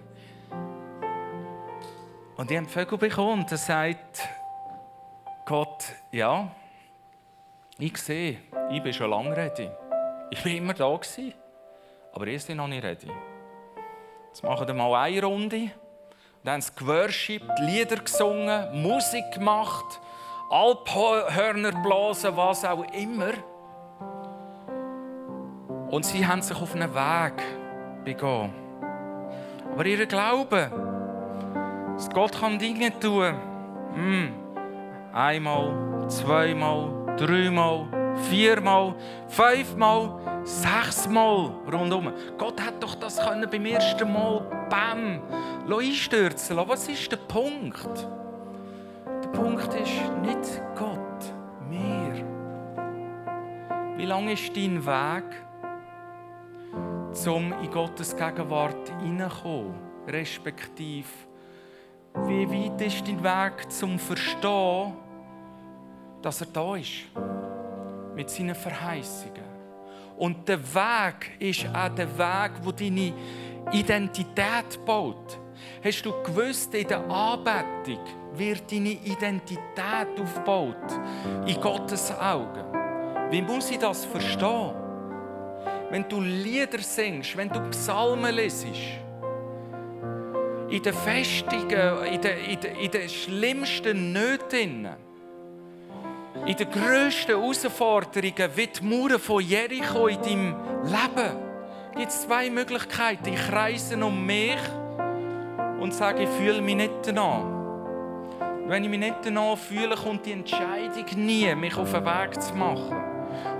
Und 2.34 2.48
die 2.48 2.56
haben 2.56 2.66
Vögel 2.66 2.96
bekommen 2.96 3.44
er 3.50 3.58
sagt 3.58 4.26
Gott, 5.44 5.84
ja, 6.10 6.50
ich 7.78 7.98
sehe, 7.98 8.38
ich 8.70 8.82
bin 8.82 8.94
schon 8.94 9.10
lange 9.10 9.36
ready. 9.36 9.68
Ich 10.30 10.42
bin 10.42 10.56
immer 10.56 10.72
da 10.72 10.96
gewesen, 10.96 11.34
aber 12.14 12.26
ihr 12.26 12.40
seid 12.40 12.56
noch 12.56 12.68
nicht 12.68 12.82
ready. 12.82 13.12
Jetzt 14.28 14.42
machen 14.42 14.66
wir 14.66 14.72
mal 14.72 14.94
eine 14.94 15.22
Runde. 15.22 15.72
Dann 16.42 16.54
haben 16.54 16.62
sie 16.62 16.72
geworshipped, 16.74 17.58
Lieder 17.58 17.96
gesungen, 17.96 18.82
Musik 18.82 19.30
gemacht, 19.32 20.00
Alphörner 20.50 21.72
blasen, 21.82 22.36
was 22.36 22.64
auch 22.64 22.84
immer. 22.92 23.32
Und 25.90 26.04
sie 26.04 26.26
haben 26.26 26.42
sich 26.42 26.60
auf 26.60 26.74
einen 26.74 26.94
Weg 26.94 27.42
begeben. 28.04 28.52
Aber 29.72 29.86
ihr 29.86 30.06
Glaube, 30.06 30.70
dass 31.94 32.10
Gott 32.10 32.40
kann 32.40 32.58
Dinge 32.58 32.98
tun 32.98 33.34
hm. 33.94 34.32
Einmal, 35.12 36.06
zweimal, 36.08 36.90
dreimal, 37.16 37.86
viermal, 38.28 38.94
fünfmal, 39.28 40.42
sechsmal 40.44 41.50
rundum. 41.72 42.12
Gott 42.36 42.60
hat 42.60 42.82
doch 42.82 42.94
das 42.96 43.18
können 43.18 43.48
beim 43.50 43.64
ersten 43.64 44.12
Mal 44.12 44.42
bam 44.68 45.22
einstürzen 45.70 46.56
lassen. 46.56 46.68
Was 46.68 46.88
ist 46.88 47.10
der 47.10 47.16
Punkt? 47.16 48.06
Der 49.26 49.40
Punkt 49.40 49.74
ist 49.74 50.02
nicht 50.22 50.62
Gott, 50.76 51.34
mir. 51.68 52.24
Wie 53.96 54.04
lang 54.04 54.28
ist 54.28 54.56
dein 54.56 54.86
Weg, 54.86 55.24
um 57.26 57.52
in 57.60 57.70
Gottes 57.72 58.14
Gegenwart 58.16 58.88
hineinzukommen? 59.00 59.74
Respektive, 60.06 61.08
wie 62.26 62.48
weit 62.48 62.80
ist 62.82 63.08
dein 63.08 63.20
Weg 63.24 63.72
zum 63.72 63.98
Verstehen, 63.98 64.92
dass 66.22 66.42
er 66.42 66.46
da 66.52 66.76
ist? 66.76 67.06
Mit 68.14 68.30
seinen 68.30 68.54
Verheißungen. 68.54 69.42
Und 70.18 70.48
der 70.48 70.62
Weg 70.72 71.40
ist 71.40 71.66
auch 71.74 71.88
der 71.88 72.16
Weg, 72.16 72.52
wo 72.62 72.70
deine 72.70 73.12
Identität 73.72 74.84
baut. 74.84 75.40
Hast 75.82 76.02
du 76.06 76.12
gewusst, 76.22 76.72
in 76.74 76.86
der 76.86 77.10
Anbetung 77.10 78.04
wird 78.38 78.70
deine 78.70 78.90
Identität 78.90 80.20
aufgebaut. 80.20 80.76
In 81.46 81.60
Gottes 81.60 82.12
Augen. 82.18 82.64
Wie 83.30 83.42
muss 83.42 83.70
ich 83.70 83.78
das 83.78 84.04
verstehen? 84.04 84.74
Wenn 85.90 86.08
du 86.08 86.20
Lieder 86.20 86.78
singst, 86.78 87.36
wenn 87.36 87.48
du 87.48 87.60
Psalmen 87.70 88.34
lesest, 88.34 88.80
in 90.68 90.82
den 90.82 90.94
Festungen, 90.94 92.04
in 92.06 92.20
den, 92.20 92.38
in 92.38 92.60
den, 92.60 92.76
in 92.76 92.90
den 92.90 93.08
schlimmsten 93.08 94.12
Nöten, 94.12 94.88
in 96.44 96.56
den 96.56 96.70
grössten 96.70 97.38
Herausforderungen, 97.38 98.50
wie 98.56 98.66
die 98.66 98.84
Mauern 98.84 99.18
von 99.18 99.42
Jericho 99.42 100.08
in 100.08 100.20
deinem 100.22 100.54
Leben, 100.84 101.36
gibt 101.96 102.08
es 102.08 102.22
zwei 102.22 102.50
Möglichkeiten. 102.50 103.32
Ich 103.32 103.48
kreise 103.48 103.96
um 104.04 104.26
mich 104.26 104.58
und 105.80 105.94
sage, 105.94 106.24
ich 106.24 106.28
fühle 106.30 106.60
mich 106.60 106.76
nicht 106.76 106.92
danach. 107.04 107.55
Wenn 108.68 108.82
ich 108.82 108.90
mich 108.90 108.98
nicht 108.98 109.16
danach 109.22 109.56
fühle, 109.56 109.94
kommt 109.94 110.26
die 110.26 110.32
Entscheidung 110.32 111.04
nie, 111.24 111.54
mich 111.54 111.76
auf 111.76 111.92
den 111.92 112.04
Weg 112.04 112.42
zu 112.42 112.52
machen. 112.54 112.96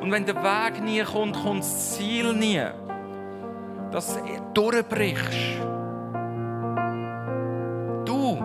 Und 0.00 0.10
wenn 0.10 0.26
der 0.26 0.34
Weg 0.34 0.82
nie 0.82 1.00
kommt, 1.04 1.36
kommt 1.36 1.60
das 1.60 1.94
Ziel 1.94 2.32
nie. 2.32 2.60
Dass 3.92 4.16
du 4.16 4.22
durchbrichst. 4.52 5.60
Du. 8.04 8.36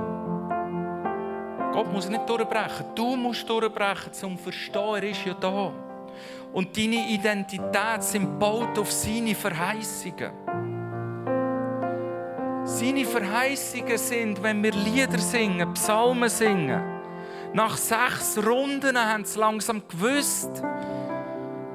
Gott 1.74 1.92
muss 1.92 2.08
nicht 2.08 2.30
durchbrechen. 2.30 2.86
Du 2.94 3.16
musst 3.16 3.50
durchbrechen, 3.50 4.14
zum 4.14 4.38
Verstehen, 4.38 4.96
er 4.96 5.04
ist 5.04 5.26
ja 5.26 5.34
da. 5.34 5.74
Und 6.54 6.78
deine 6.78 7.10
Identität 7.10 8.04
sind 8.04 8.24
gebaut 8.24 8.78
auf 8.78 8.92
seine 8.92 9.34
Verheißungen. 9.34 10.32
Seine 12.82 13.06
Verheißungen 13.06 13.96
sind, 13.96 14.42
wenn 14.42 14.64
wir 14.64 14.72
Lieder 14.72 15.20
singen, 15.20 15.72
Psalmen 15.76 16.30
singen. 16.30 16.82
Nach 17.54 17.78
sechs 17.78 18.40
Runden 18.44 18.98
haben 18.98 19.24
sie 19.24 19.38
langsam 19.38 19.84
gewusst, 19.88 20.50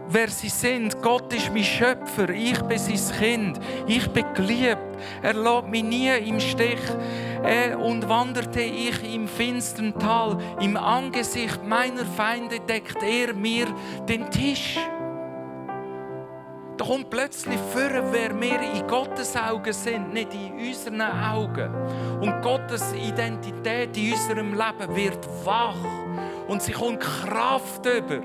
wer 0.09 0.27
sie 0.27 0.49
sind. 0.49 1.01
Gott 1.03 1.33
ist 1.33 1.53
mein 1.53 1.62
Schöpfer, 1.62 2.29
ich 2.31 2.61
bin 2.62 2.77
sein 2.77 3.19
Kind, 3.21 3.61
ich 3.87 4.05
bin 4.09 4.25
geliebt. 4.35 4.83
Er 5.23 5.35
lässt 5.35 5.69
mich 5.69 5.85
nie 5.85 6.09
im 6.09 6.40
Stich. 6.40 6.83
Und 7.81 8.09
wanderte 8.09 8.63
ich 8.63 9.15
im 9.15 9.29
finstern 9.29 9.96
Tal, 9.96 10.37
im 10.61 10.77
Angesicht 10.77 11.65
meiner 11.65 12.04
Feinde 12.04 12.59
deckt 12.59 13.00
er 13.00 13.33
mir 13.33 13.67
den 14.09 14.29
Tisch. 14.33 14.77
Da 16.77 16.85
kommt 16.85 17.08
plötzlich 17.08 17.58
vor, 17.72 17.90
wer 18.12 18.38
wir 18.38 18.60
in 18.60 18.87
Gottes 18.87 19.35
Augen 19.35 19.72
sind, 19.72 20.12
nicht 20.12 20.35
in 20.35 20.52
unseren 20.58 21.00
Augen. 21.00 21.74
Und 22.20 22.42
Gottes 22.42 22.92
Identität 22.92 23.96
in 23.96 24.12
unserem 24.12 24.52
Leben 24.52 24.94
wird 24.94 25.27
wach 25.44 25.74
und 26.48 26.60
sie 26.60 26.72
kommt 26.72 27.00
Kraft 27.00 27.87
über. 27.87 28.20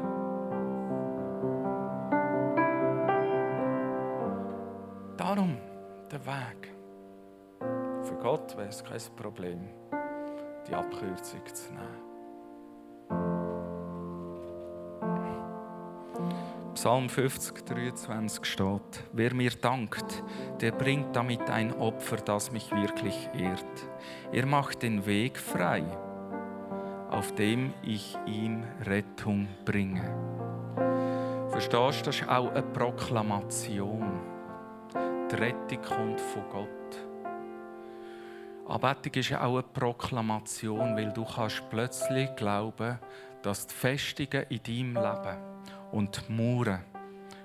Darum 5.15 5.57
der 6.11 6.25
Weg. 6.25 6.73
Für 8.03 8.15
Gott 8.21 8.57
wäre 8.57 8.67
es 8.67 8.83
kein 8.83 9.15
Problem, 9.15 9.69
die 10.67 10.73
Abkürzung 10.73 11.45
zu 11.53 11.71
nehmen. 11.71 12.10
Psalm 16.73 17.09
50, 17.09 17.65
23 17.65 18.45
steht, 18.45 19.03
wer 19.11 19.33
mir 19.33 19.51
dankt, 19.51 20.23
der 20.61 20.71
bringt 20.71 21.13
damit 21.15 21.49
ein 21.49 21.73
Opfer, 21.73 22.15
das 22.15 22.51
mich 22.51 22.71
wirklich 22.71 23.29
ehrt. 23.37 23.89
Er 24.31 24.45
macht 24.45 24.81
den 24.81 25.05
Weg 25.05 25.37
frei, 25.37 25.83
auf 27.09 27.35
dem 27.35 27.73
ich 27.83 28.17
ihm 28.25 28.63
Rettung 28.85 29.49
bringe. 29.65 30.15
Verstehst 31.49 32.01
du, 32.01 32.05
das 32.05 32.21
ist 32.21 32.29
auch 32.29 32.49
eine 32.51 32.63
Proklamation. 32.63 34.21
Die 35.29 35.35
Rettung 35.35 35.81
kommt 35.81 36.21
von 36.21 36.43
Gott. 36.49 36.69
Anbetung 38.65 39.13
ist 39.15 39.33
auch 39.33 39.55
eine 39.55 39.63
Proklamation, 39.63 40.95
weil 40.95 41.11
du 41.11 41.25
kannst 41.25 41.69
plötzlich 41.69 42.33
glauben, 42.37 42.97
dass 43.41 43.67
die 43.67 43.73
Festungen 43.73 44.45
in 44.47 44.63
deinem 44.63 44.95
Leben 44.95 45.50
und 45.91 46.23
die 46.27 46.33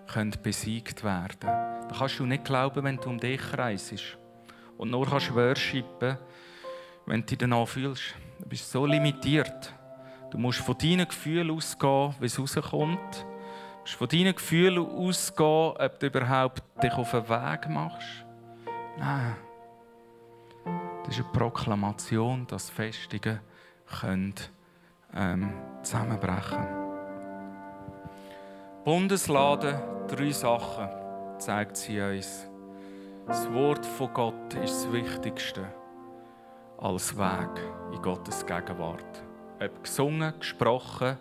können 0.06 0.34
besiegt 0.42 1.04
werden. 1.04 1.40
Da 1.40 1.94
kannst 1.98 2.18
du 2.18 2.26
nicht 2.26 2.44
glauben, 2.44 2.84
wenn 2.84 2.96
du 2.96 3.08
um 3.08 3.18
dich 3.18 3.40
kreisest. 3.40 4.18
Und 4.78 4.90
nur 4.90 5.06
kannst 5.06 5.34
worshipen, 5.34 6.18
wenn 7.06 7.20
du 7.20 7.26
dich 7.26 7.38
danach 7.38 7.66
fühlst. 7.66 8.14
Du 8.38 8.48
bist 8.48 8.70
so 8.70 8.86
limitiert. 8.86 9.72
Du 10.30 10.38
musst 10.38 10.60
von 10.60 10.76
deinen 10.76 11.06
Gefühlen 11.06 11.50
ausgehen, 11.50 12.14
wie 12.20 12.26
es 12.26 12.38
rauskommt. 12.38 13.26
Du 13.84 13.92
von 13.92 14.08
deinen 14.08 14.34
Gefühlen 14.34 14.84
ausgehen, 14.84 15.74
ob 15.78 15.98
du 16.00 16.06
überhaupt 16.06 16.62
dich 16.82 16.92
auf 16.92 17.10
den 17.12 17.28
Weg 17.28 17.68
machst. 17.68 18.24
Nein. 18.98 19.36
Das 21.04 21.16
ist 21.16 21.24
eine 21.24 21.32
Proklamation, 21.32 22.46
dass 22.48 22.68
Festungen 22.68 23.40
können, 24.00 24.34
ähm, 25.14 25.52
zusammenbrechen 25.82 26.56
können. 26.56 26.85
Bundesladen, 28.86 29.80
drei 30.06 30.30
Sachen 30.30 30.88
zeigt 31.38 31.76
sie 31.76 32.00
uns. 32.00 32.48
Das 33.26 33.52
Wort 33.52 33.84
von 33.84 34.14
Gott 34.14 34.54
ist 34.62 34.84
das 34.84 34.92
Wichtigste 34.92 35.66
als 36.78 37.18
Weg 37.18 37.50
in 37.92 38.00
Gottes 38.00 38.46
Gegenwart. 38.46 39.24
Ob 39.60 39.82
gesungen, 39.82 40.32
gesprochen, 40.38 41.18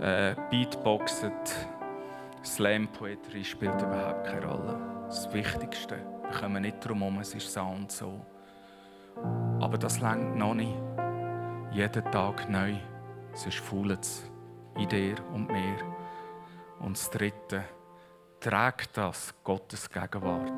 äh, 0.00 0.34
Beatboxet, 0.50 1.32
Slam-Poetry 2.44 3.44
spielt 3.44 3.80
überhaupt 3.80 4.26
keine 4.26 4.44
Rolle. 4.44 5.06
Das 5.06 5.32
Wichtigste, 5.32 5.98
wir 6.24 6.40
kommen 6.40 6.62
nicht 6.62 6.84
drum 6.84 6.98
herum, 6.98 7.20
es 7.20 7.32
ist 7.36 7.52
so 7.52 7.62
und 7.62 7.92
so. 7.92 8.20
Aber 9.60 9.78
das 9.78 10.00
längt 10.00 10.34
noch 10.34 10.54
nicht. 10.54 10.74
Jeden 11.70 12.10
Tag 12.10 12.50
neu. 12.50 12.74
Sonst 13.32 13.60
fault 13.60 14.00
es 14.00 14.28
in 14.76 14.88
dir 14.88 15.14
und 15.32 15.46
mir. 15.52 15.95
Und 16.80 16.96
das 16.96 17.10
Dritte, 17.10 17.64
trägt 18.40 18.96
das 18.96 19.34
Gottes 19.42 19.88
Gegenwart 19.90 20.52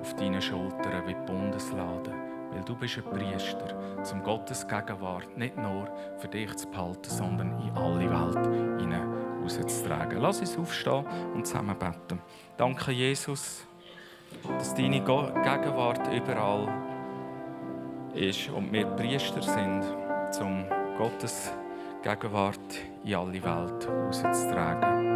auf 0.00 0.14
deinen 0.14 0.40
Schultern 0.40 1.06
wie 1.06 1.14
die 1.14 1.26
Bundeslade. 1.26 2.14
Weil 2.52 2.64
du 2.64 2.74
bist 2.74 2.98
ein 2.98 3.04
Priester, 3.04 4.02
zum 4.02 4.22
Gottes 4.22 4.66
Gegenwart 4.66 5.36
nicht 5.36 5.56
nur 5.56 5.88
für 6.18 6.28
dich 6.28 6.54
zu 6.56 6.68
behalten, 6.68 7.10
sondern 7.10 7.60
in 7.60 7.76
alle 7.76 8.10
Welt 8.10 8.80
rauszutragen. 9.42 10.20
Lass 10.20 10.40
uns 10.40 10.58
aufstehen 10.58 11.06
und 11.34 11.46
zusammen 11.46 11.78
beten. 11.78 12.20
Danke, 12.56 12.92
Jesus, 12.92 13.66
dass 14.58 14.74
deine 14.74 15.00
Gegenwart 15.00 16.12
überall 16.12 16.68
ist 18.14 18.48
und 18.50 18.72
wir 18.72 18.86
Priester 18.86 19.42
sind, 19.42 19.82
zum 20.32 20.64
Gottes 20.96 21.52
Gegenwart 22.02 22.58
in 23.04 23.14
alle 23.14 23.42
Welt 23.42 23.88
rauszutragen. 23.88 25.09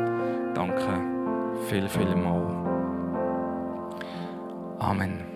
Danke 0.55 1.15
viel, 1.69 1.89
viel 1.89 2.15
mal. 2.15 2.43
Amen. 4.79 5.34